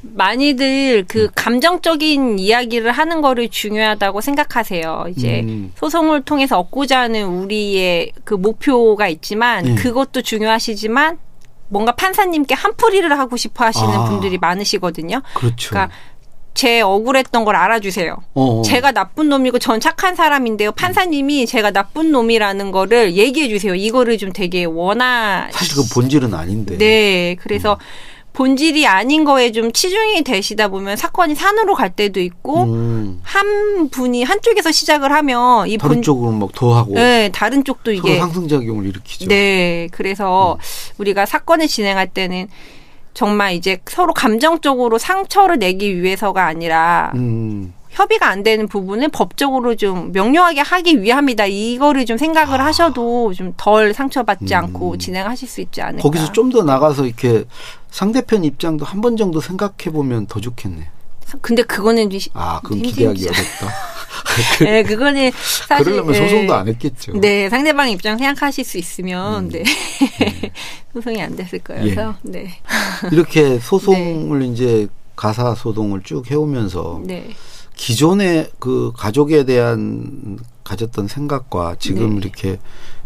많이들 0.00 1.04
그 1.06 1.28
감정적인 1.36 2.40
이야기를 2.40 2.90
하는 2.90 3.20
거를 3.20 3.48
중요하다고 3.50 4.20
생각하세요. 4.20 5.04
이제 5.10 5.42
음. 5.42 5.70
소송을 5.76 6.22
통해서 6.22 6.58
얻고자 6.58 7.02
하는 7.02 7.24
우리의 7.24 8.10
그 8.24 8.34
목표가 8.34 9.06
있지만 9.06 9.62
네. 9.64 9.74
그것도 9.76 10.22
중요하시지만 10.22 11.18
뭔가 11.72 11.92
판사님께 11.92 12.54
한풀이를 12.54 13.18
하고 13.18 13.38
싶어 13.38 13.64
하시는 13.64 13.88
아. 13.88 14.04
분들이 14.04 14.36
많으시거든요. 14.36 15.22
그렇죠. 15.32 15.70
그러니까 15.70 15.94
제 16.52 16.82
억울했던 16.82 17.46
걸 17.46 17.56
알아주세요. 17.56 18.14
어, 18.34 18.60
어. 18.60 18.62
제가 18.62 18.92
나쁜 18.92 19.30
놈이고 19.30 19.58
전 19.58 19.80
착한 19.80 20.14
사람인데요. 20.14 20.72
판사님이 20.72 21.46
제가 21.46 21.70
나쁜 21.70 22.12
놈이라는 22.12 22.72
거를 22.72 23.14
얘기해 23.14 23.48
주세요. 23.48 23.74
이거를 23.74 24.18
좀 24.18 24.34
되게 24.34 24.64
원하. 24.64 25.48
사실 25.50 25.76
그 25.76 25.94
본질은 25.94 26.34
아닌데. 26.34 26.76
네, 26.76 27.36
그래서 27.40 27.78
본질이 28.32 28.86
아닌 28.86 29.24
거에 29.24 29.52
좀 29.52 29.72
치중이 29.72 30.24
되시다 30.24 30.68
보면 30.68 30.96
사건이 30.96 31.34
산으로 31.34 31.74
갈 31.74 31.90
때도 31.90 32.20
있고 32.20 32.62
음, 32.64 33.20
한 33.22 33.90
분이 33.90 34.24
한쪽에서 34.24 34.72
시작을 34.72 35.12
하면 35.12 35.68
이 35.68 35.76
다른 35.76 35.96
본, 35.96 36.02
쪽으로 36.02 36.32
막 36.32 36.50
더 36.54 36.74
하고 36.74 36.94
네, 36.94 37.30
다른 37.32 37.62
쪽도 37.64 37.92
이게 37.92 38.18
상승작용을 38.18 38.86
일으키죠. 38.86 39.28
네, 39.28 39.88
그래서 39.92 40.54
음. 40.54 40.94
우리가 40.98 41.26
사건을 41.26 41.66
진행할 41.68 42.06
때는 42.08 42.48
정말 43.14 43.52
이제 43.54 43.78
서로 43.86 44.14
감정적으로 44.14 44.96
상처를 44.98 45.58
내기 45.58 46.02
위해서가 46.02 46.46
아니라 46.46 47.12
음, 47.14 47.74
협의가 47.90 48.28
안 48.28 48.42
되는 48.42 48.66
부분을 48.68 49.08
법적으로 49.08 49.74
좀 49.76 50.12
명료하게 50.12 50.60
하기 50.60 51.02
위함이다. 51.02 51.44
이거를 51.46 52.06
좀 52.06 52.16
생각을 52.16 52.58
하셔도 52.62 53.34
좀 53.34 53.52
덜 53.58 53.92
상처받지 53.92 54.54
음. 54.54 54.58
않고 54.58 54.96
진행하실 54.96 55.46
수 55.48 55.60
있지 55.60 55.82
않을까. 55.82 56.02
거기서 56.02 56.32
좀 56.32 56.50
더 56.50 56.62
나가서 56.62 57.04
이렇게 57.04 57.44
상대편 57.92 58.42
입장도 58.44 58.84
한 58.84 59.00
번 59.00 59.16
정도 59.16 59.40
생각해 59.40 59.92
보면 59.92 60.26
더 60.26 60.40
좋겠네. 60.40 60.88
근데 61.40 61.62
그거는 61.62 62.10
좀 62.10 62.18
시- 62.18 62.30
아, 62.34 62.60
그건. 62.62 62.82
기대하기 62.82 63.26
어렵다. 63.28 63.68
네, 64.64 64.82
그거는 64.82 65.30
사실 65.68 65.84
그러려면 65.84 66.14
예. 66.14 66.18
소송도 66.18 66.54
안 66.54 66.68
했겠죠. 66.68 67.12
네, 67.20 67.48
상대방 67.48 67.88
입장 67.90 68.18
생각하실 68.18 68.64
수 68.64 68.78
있으면 68.78 69.44
음. 69.46 69.48
네. 69.50 69.64
소송이 70.92 71.22
안 71.22 71.34
됐을 71.36 71.58
거예요. 71.60 71.86
예. 71.86 72.30
네. 72.30 72.50
이렇게 73.12 73.58
소송을 73.58 74.42
이제 74.42 74.88
가사 75.16 75.54
소송을 75.54 76.02
쭉 76.02 76.30
해오면서 76.30 77.00
네. 77.04 77.30
기존의 77.76 78.50
그 78.58 78.92
가족에 78.96 79.44
대한 79.44 80.38
가졌던 80.64 81.08
생각과 81.08 81.76
지금 81.78 82.10
네. 82.20 82.26
이렇게 82.26 82.58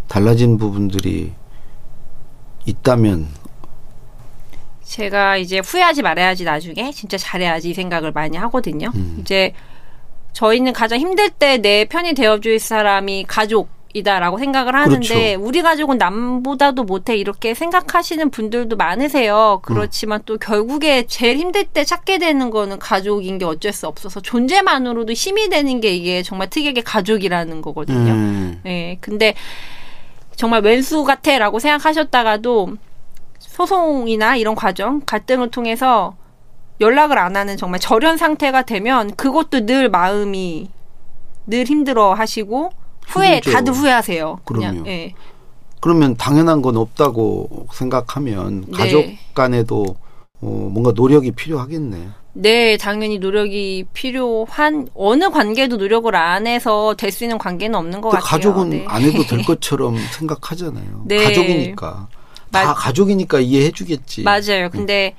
달라진 0.08 0.58
부분들이 0.58 1.32
있다면 2.66 3.28
제가 4.86 5.36
이제 5.36 5.58
후회하지 5.58 6.02
말아야지 6.02 6.44
나중에 6.44 6.92
진짜 6.92 7.18
잘해야지 7.18 7.70
이 7.70 7.74
생각을 7.74 8.12
많이 8.12 8.36
하거든요. 8.36 8.90
음. 8.94 9.18
이제 9.20 9.52
저희는 10.32 10.72
가장 10.72 10.98
힘들 11.00 11.30
때 11.30 11.58
내 11.58 11.86
편이 11.86 12.12
되어줄 12.14 12.58
사람이 12.60 13.24
가족이다라고 13.26 14.38
생각을 14.38 14.74
하는데 14.74 15.08
그렇죠. 15.08 15.42
우리 15.44 15.62
가족은 15.62 15.96
남보다도 15.98 16.84
못해 16.84 17.16
이렇게 17.16 17.54
생각하시는 17.54 18.30
분들도 18.30 18.76
많으세요. 18.76 19.60
그렇지만 19.62 20.20
또 20.26 20.36
결국에 20.38 21.06
제일 21.06 21.38
힘들 21.38 21.64
때 21.64 21.84
찾게 21.84 22.18
되는 22.18 22.50
거는 22.50 22.78
가족인 22.78 23.38
게 23.38 23.44
어쩔 23.44 23.72
수 23.72 23.86
없어서 23.88 24.20
존재만으로도 24.20 25.14
힘이 25.14 25.48
되는 25.48 25.80
게 25.80 25.90
이게 25.94 26.22
정말 26.22 26.48
특이하게 26.50 26.82
가족이라는 26.82 27.62
거거든요. 27.62 28.12
음, 28.12 28.60
예, 28.66 28.98
근데 29.00 29.34
정말 30.36 30.60
왼수 30.62 31.02
같아라고 31.02 31.58
생각하셨다가도 31.58 32.76
소송이나 33.56 34.36
이런 34.36 34.54
과정, 34.54 35.00
갈등을 35.06 35.50
통해서 35.50 36.14
연락을 36.80 37.18
안 37.18 37.36
하는 37.36 37.56
정말 37.56 37.80
절연 37.80 38.18
상태가 38.18 38.62
되면 38.62 39.14
그것도 39.16 39.64
늘 39.64 39.88
마음이 39.88 40.68
늘 41.46 41.64
힘들어 41.64 42.12
하시고 42.12 42.70
후회, 43.06 43.36
힘들죠. 43.36 43.52
다들 43.52 43.72
후회하세요. 43.72 44.40
그럼요. 44.44 44.86
예. 44.88 45.14
그러면 45.80 46.16
당연한 46.16 46.60
건 46.60 46.76
없다고 46.76 47.68
생각하면 47.72 48.64
네. 48.68 48.76
가족 48.76 49.06
간에도 49.34 49.84
어, 50.42 50.46
뭔가 50.70 50.92
노력이 50.94 51.30
필요하겠네. 51.30 52.08
네, 52.34 52.76
당연히 52.76 53.18
노력이 53.18 53.86
필요한 53.94 54.88
어느 54.94 55.30
관계도 55.30 55.78
노력을 55.78 56.14
안 56.14 56.46
해서 56.46 56.94
될 56.98 57.10
수 57.10 57.24
있는 57.24 57.38
관계는 57.38 57.74
없는 57.78 58.02
것또 58.02 58.16
같아요. 58.16 58.28
가족은 58.28 58.68
네. 58.70 58.84
안 58.86 59.00
해도 59.00 59.22
될 59.24 59.42
것처럼 59.46 59.96
생각하잖아요. 59.96 61.04
네. 61.06 61.24
가족이니까 61.24 62.08
다 62.52 62.64
맞- 62.64 62.74
가족이니까 62.74 63.40
이해해 63.40 63.70
주겠지. 63.70 64.22
맞아요. 64.22 64.70
근데 64.70 65.14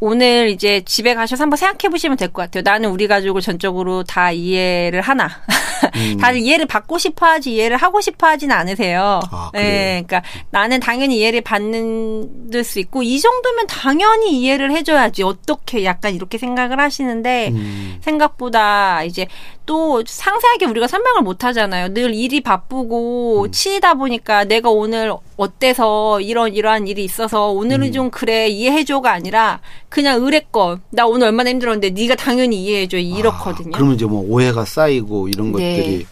오늘 0.00 0.48
이제 0.50 0.80
집에 0.84 1.12
가셔서 1.14 1.42
한번 1.42 1.56
생각해 1.56 1.90
보시면 1.90 2.16
될 2.16 2.28
것 2.32 2.42
같아요. 2.42 2.62
나는 2.64 2.90
우리 2.90 3.08
가족을 3.08 3.40
전적으로 3.42 4.04
다 4.04 4.30
이해를 4.30 5.00
하나. 5.00 5.28
음. 5.96 6.16
다들 6.18 6.40
이해를 6.40 6.66
받고 6.66 6.98
싶어 6.98 7.26
하지 7.26 7.54
이해를 7.54 7.76
하고 7.76 8.00
싶어 8.00 8.28
하진 8.28 8.52
않으세요. 8.52 9.18
아, 9.30 9.50
그래요? 9.52 9.66
예, 9.66 10.02
그러니까 10.06 10.22
나는 10.50 10.78
당연히 10.78 11.18
이해를 11.18 11.40
받는 11.40 12.62
수 12.64 12.78
있고 12.78 13.02
이 13.02 13.18
정도면 13.18 13.66
당연히 13.66 14.40
이해를 14.40 14.70
해줘야지 14.70 15.24
어떻게 15.24 15.84
약간 15.84 16.14
이렇게 16.14 16.38
생각을 16.38 16.78
하시는데 16.78 17.48
음. 17.48 17.98
생각보다 18.00 19.02
이제 19.02 19.26
또 19.68 20.02
상세하게 20.06 20.64
우리가 20.64 20.88
설명을 20.88 21.20
못 21.20 21.44
하잖아요. 21.44 21.92
늘 21.92 22.14
일이 22.14 22.40
바쁘고 22.40 23.42
음. 23.42 23.52
치이다 23.52 23.94
보니까 23.94 24.44
내가 24.44 24.70
오늘 24.70 25.12
어때서 25.36 26.22
이런 26.22 26.54
이러한 26.54 26.88
일이 26.88 27.04
있어서 27.04 27.50
오늘은 27.50 27.88
음. 27.88 27.92
좀 27.92 28.10
그래 28.10 28.48
이해해줘가 28.48 29.12
아니라 29.12 29.60
그냥 29.90 30.22
의뢰건 30.22 30.80
나 30.88 31.06
오늘 31.06 31.26
얼마나 31.26 31.50
힘들었는데 31.50 31.90
네가 31.90 32.14
당연히 32.14 32.64
이해해줘 32.64 32.96
이렇거든요. 32.96 33.68
아, 33.74 33.76
그러면 33.76 33.96
이제 33.96 34.06
뭐 34.06 34.24
오해가 34.26 34.64
쌓이고 34.64 35.28
이런 35.28 35.52
네. 35.52 35.76
것들이 35.76 36.06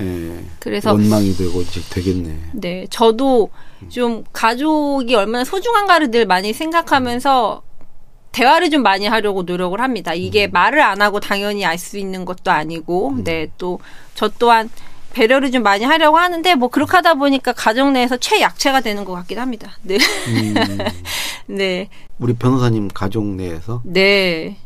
예, 0.00 0.44
그래서 0.60 0.92
원망이 0.92 1.34
되고 1.34 1.62
이제 1.62 1.80
되겠네. 1.88 2.38
네, 2.52 2.86
저도 2.90 3.48
좀 3.88 4.22
가족이 4.34 5.14
얼마나 5.14 5.44
소중한가를 5.44 6.10
늘 6.10 6.26
많이 6.26 6.52
생각하면서 6.52 7.62
대화를 8.32 8.70
좀 8.70 8.82
많이 8.82 9.06
하려고 9.06 9.42
노력을 9.42 9.78
합니다. 9.80 10.14
이게 10.14 10.46
음. 10.46 10.50
말을 10.52 10.80
안 10.80 11.00
하고 11.02 11.20
당연히 11.20 11.64
알 11.64 11.78
수 11.78 11.98
있는 11.98 12.24
것도 12.24 12.50
아니고, 12.50 13.10
음. 13.10 13.24
네, 13.24 13.48
또 13.58 13.78
저 14.14 14.28
또한 14.38 14.68
배려를 15.12 15.50
좀 15.50 15.62
많이 15.62 15.84
하려고 15.84 16.18
하는데, 16.18 16.54
뭐 16.54 16.68
그렇게 16.68 16.92
하다 16.92 17.14
보니까 17.14 17.52
가정 17.52 17.92
내에서 17.92 18.16
최약체가 18.18 18.80
되는 18.82 19.04
것 19.04 19.12
같긴 19.14 19.38
합니다. 19.38 19.78
네. 19.82 19.96
음, 20.28 20.54
네. 21.46 21.88
우리 22.18 22.34
변호사님 22.34 22.88
가족 22.88 23.24
내에서 23.24 23.80
네. 23.84 24.56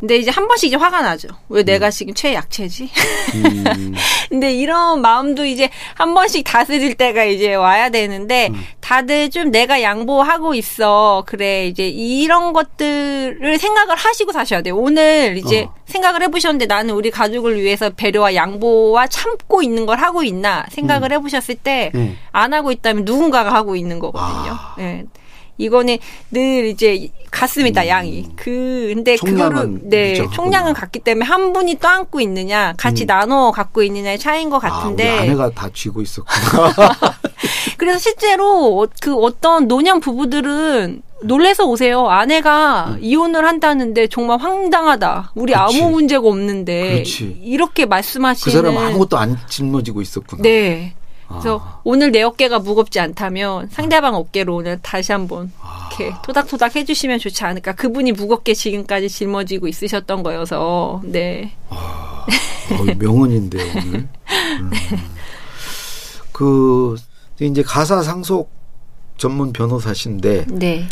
근데 0.00 0.16
이제 0.16 0.30
한 0.30 0.46
번씩 0.46 0.68
이제 0.68 0.76
화가 0.76 1.02
나죠. 1.02 1.28
왜 1.48 1.64
내가 1.64 1.90
지금 1.90 2.14
최약체지? 2.14 2.88
음, 3.34 3.94
근데 4.30 4.52
이런 4.54 5.00
마음도 5.00 5.44
이제 5.44 5.70
한 5.94 6.14
번씩 6.14 6.44
다스릴 6.44 6.94
때가 6.94 7.24
이제 7.24 7.54
와야 7.54 7.90
되는데 7.90 8.50
다들 8.80 9.30
좀 9.30 9.50
내가 9.50 9.82
양보하고 9.82 10.54
있어. 10.54 11.24
그래 11.26 11.66
이제 11.66 11.88
이런 11.88 12.52
것들을 12.52 13.58
생각을 13.58 13.96
하시고 13.96 14.30
사셔야 14.32 14.62
돼요. 14.62 14.76
오늘 14.76 15.36
이제 15.36 15.62
어. 15.62 15.74
생각을 15.86 16.22
해보셨는데 16.22 16.66
나는 16.66 16.94
우리 16.94 17.10
가족을 17.10 17.60
위해서 17.60 17.90
배려와 17.90 18.34
양보와 18.34 19.08
참고 19.08 19.62
있는 19.62 19.84
걸 19.84 19.98
하고 19.98 20.22
있나 20.22 20.64
생각을 20.70 21.12
해보셨을 21.12 21.56
때안 21.56 21.90
네. 21.92 22.16
하고 22.32 22.70
있다면 22.70 23.04
누군가가 23.04 23.52
하고 23.52 23.74
있는 23.74 23.98
거거든요. 23.98 24.52
아. 24.52 24.76
예. 24.78 25.04
이거는 25.58 25.98
늘 26.30 26.66
이제 26.66 27.08
같습니다 27.30 27.86
양이 27.88 28.26
그 28.36 28.92
근데 28.94 29.12
음. 29.14 29.18
그거를 29.24 29.78
네 29.82 30.10
일정하구나. 30.10 30.34
총량은 30.36 30.72
같기 30.72 31.00
때문에 31.00 31.26
한 31.26 31.52
분이 31.52 31.74
또 31.76 31.88
안고 31.88 32.20
있느냐 32.20 32.74
같이 32.78 33.04
나눠 33.06 33.50
갖고 33.50 33.82
있느냐의 33.82 34.18
차이인 34.18 34.48
것 34.50 34.64
아, 34.64 34.68
같은데 34.70 35.18
아내가 35.18 35.50
다 35.50 35.68
쥐고 35.72 36.00
있었구나. 36.00 36.72
그래서 37.76 37.98
실제로 37.98 38.80
어- 38.80 38.86
그 39.02 39.14
어떤 39.16 39.68
노년 39.68 40.00
부부들은 40.00 41.02
놀래서 41.24 41.64
오세요. 41.64 42.06
아내가 42.08 42.96
이혼을 43.00 43.44
한다는데 43.44 44.06
정말 44.06 44.38
황당하다. 44.40 45.32
우리 45.34 45.52
음. 45.52 45.58
그렇지. 45.58 45.80
아무 45.82 45.90
문제가 45.90 46.26
없는데 46.28 46.92
그렇지. 46.92 47.40
이렇게 47.42 47.84
그 47.84 47.88
말씀하시는 47.88 48.62
사람 48.62 48.78
아무것도 48.78 49.18
안 49.18 49.36
짊어지고 49.48 50.00
있었구나. 50.02 50.42
네. 50.42 50.94
그래서 51.28 51.60
아. 51.62 51.80
오늘 51.84 52.10
내 52.10 52.22
어깨가 52.22 52.58
무겁지 52.60 53.00
않다면 53.00 53.68
상대방 53.70 54.14
어깨로 54.14 54.56
오늘 54.56 54.78
다시 54.80 55.12
한번 55.12 55.52
아. 55.60 55.88
이렇게 55.98 56.14
토닥토닥 56.24 56.76
해주시면 56.76 57.18
좋지 57.18 57.44
않을까. 57.44 57.74
그분이 57.74 58.12
무겁게 58.12 58.54
지금까지 58.54 59.08
짊어지고 59.08 59.68
있으셨던 59.68 60.22
거여서 60.22 61.02
네. 61.04 61.52
어, 61.70 62.84
명언인데요, 62.98 63.62
오늘. 63.76 64.08
음. 64.60 64.70
그, 66.32 66.96
이제 67.40 67.62
가사 67.62 68.02
상속 68.02 68.50
전문 69.16 69.52
변호사신데, 69.52 70.46
네. 70.50 70.86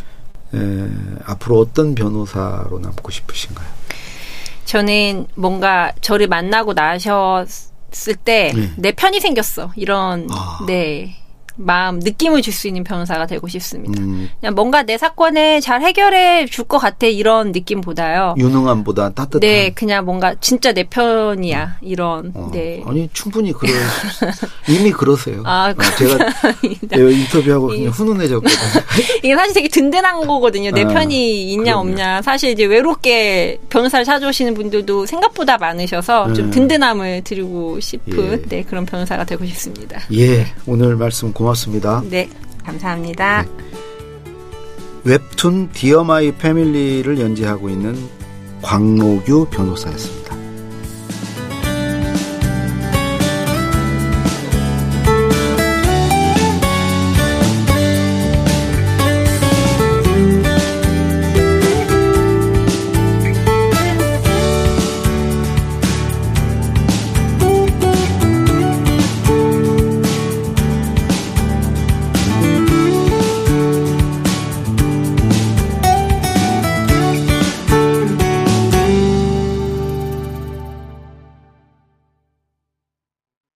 에, 0.55 0.91
앞으로 1.25 1.59
어떤 1.59 1.95
변호사로 1.95 2.79
남고 2.79 3.11
싶으신가요? 3.11 3.69
저는 4.65 5.27
뭔가 5.35 5.93
저를 6.01 6.29
만나고 6.29 6.73
나셨 6.73 7.47
을때 8.09 8.53
네. 8.55 8.71
내 8.77 8.93
편이 8.93 9.21
생겼어. 9.21 9.73
이런 9.77 10.29
아. 10.31 10.65
네. 10.67 11.17
마음 11.57 11.99
느낌을 11.99 12.43
줄 12.43 12.53
수 12.57 12.69
있는 12.69 12.85
변호사가 12.85 13.27
되고 13.27 13.47
싶습니다. 13.49 14.01
음, 14.03 14.31
그냥 14.41 14.55
뭔가 14.55 14.83
내 14.83 14.97
사건을 14.97 15.61
잘 15.61 15.83
해결해 15.83 16.47
줄 16.47 16.67
것 16.67 16.79
같아 16.79 17.07
이런 17.07 17.53
느낌보다요. 17.53 18.35
유능함보다 18.39 19.11
따뜻한. 19.11 19.41
네, 19.41 19.71
그냥 19.71 20.05
뭔가 20.05 20.35
진짜 20.41 20.73
내 20.73 20.83
편이야 20.85 21.79
이런. 21.83 22.33
어, 22.35 22.51
네. 22.53 22.83
아니 22.87 23.09
충분히 23.13 23.53
그러 23.53 23.73
이미 24.69 24.91
그러세요. 24.91 25.43
아, 25.45 25.71
어, 25.77 25.83
제가 25.99 27.11
인터뷰하고 27.11 27.69
그냥 27.69 27.91
훈훈해졌거든요. 27.91 28.83
이게 29.23 29.35
사실 29.37 29.55
되게 29.55 29.69
든든한 29.69 30.27
거거든요. 30.27 30.71
내 30.73 30.85
아, 30.85 30.89
편이 30.89 31.53
있냐 31.53 31.73
그럼요. 31.75 31.81
없냐. 31.81 32.23
사실 32.23 32.51
이제 32.51 32.65
외롭게 32.65 33.59
변호사를 33.69 34.05
찾아오시는 34.05 34.55
분들도 34.55 35.07
생각보다 35.07 35.59
많으셔서 35.59 36.33
좀 36.33 36.47
음. 36.47 36.51
든든함을 36.51 37.23
드리고 37.25 37.81
싶은 37.81 38.33
예. 38.33 38.43
네, 38.49 38.63
그런 38.63 38.87
변호사가 38.87 39.25
되고 39.25 39.45
싶습니다. 39.47 40.01
예, 40.15 40.47
오늘 40.67 40.97
말씀 40.97 41.33
고맙습니다. 41.33 41.46
네, 42.11 42.29
감사합니다. 42.65 43.45
웹툰 45.05 45.71
Dear 45.73 46.03
My 46.03 46.33
Family를 46.33 47.21
연재하고 47.21 47.69
있는 47.69 47.97
광노규 48.63 49.47
변호사였습니다. 49.51 50.26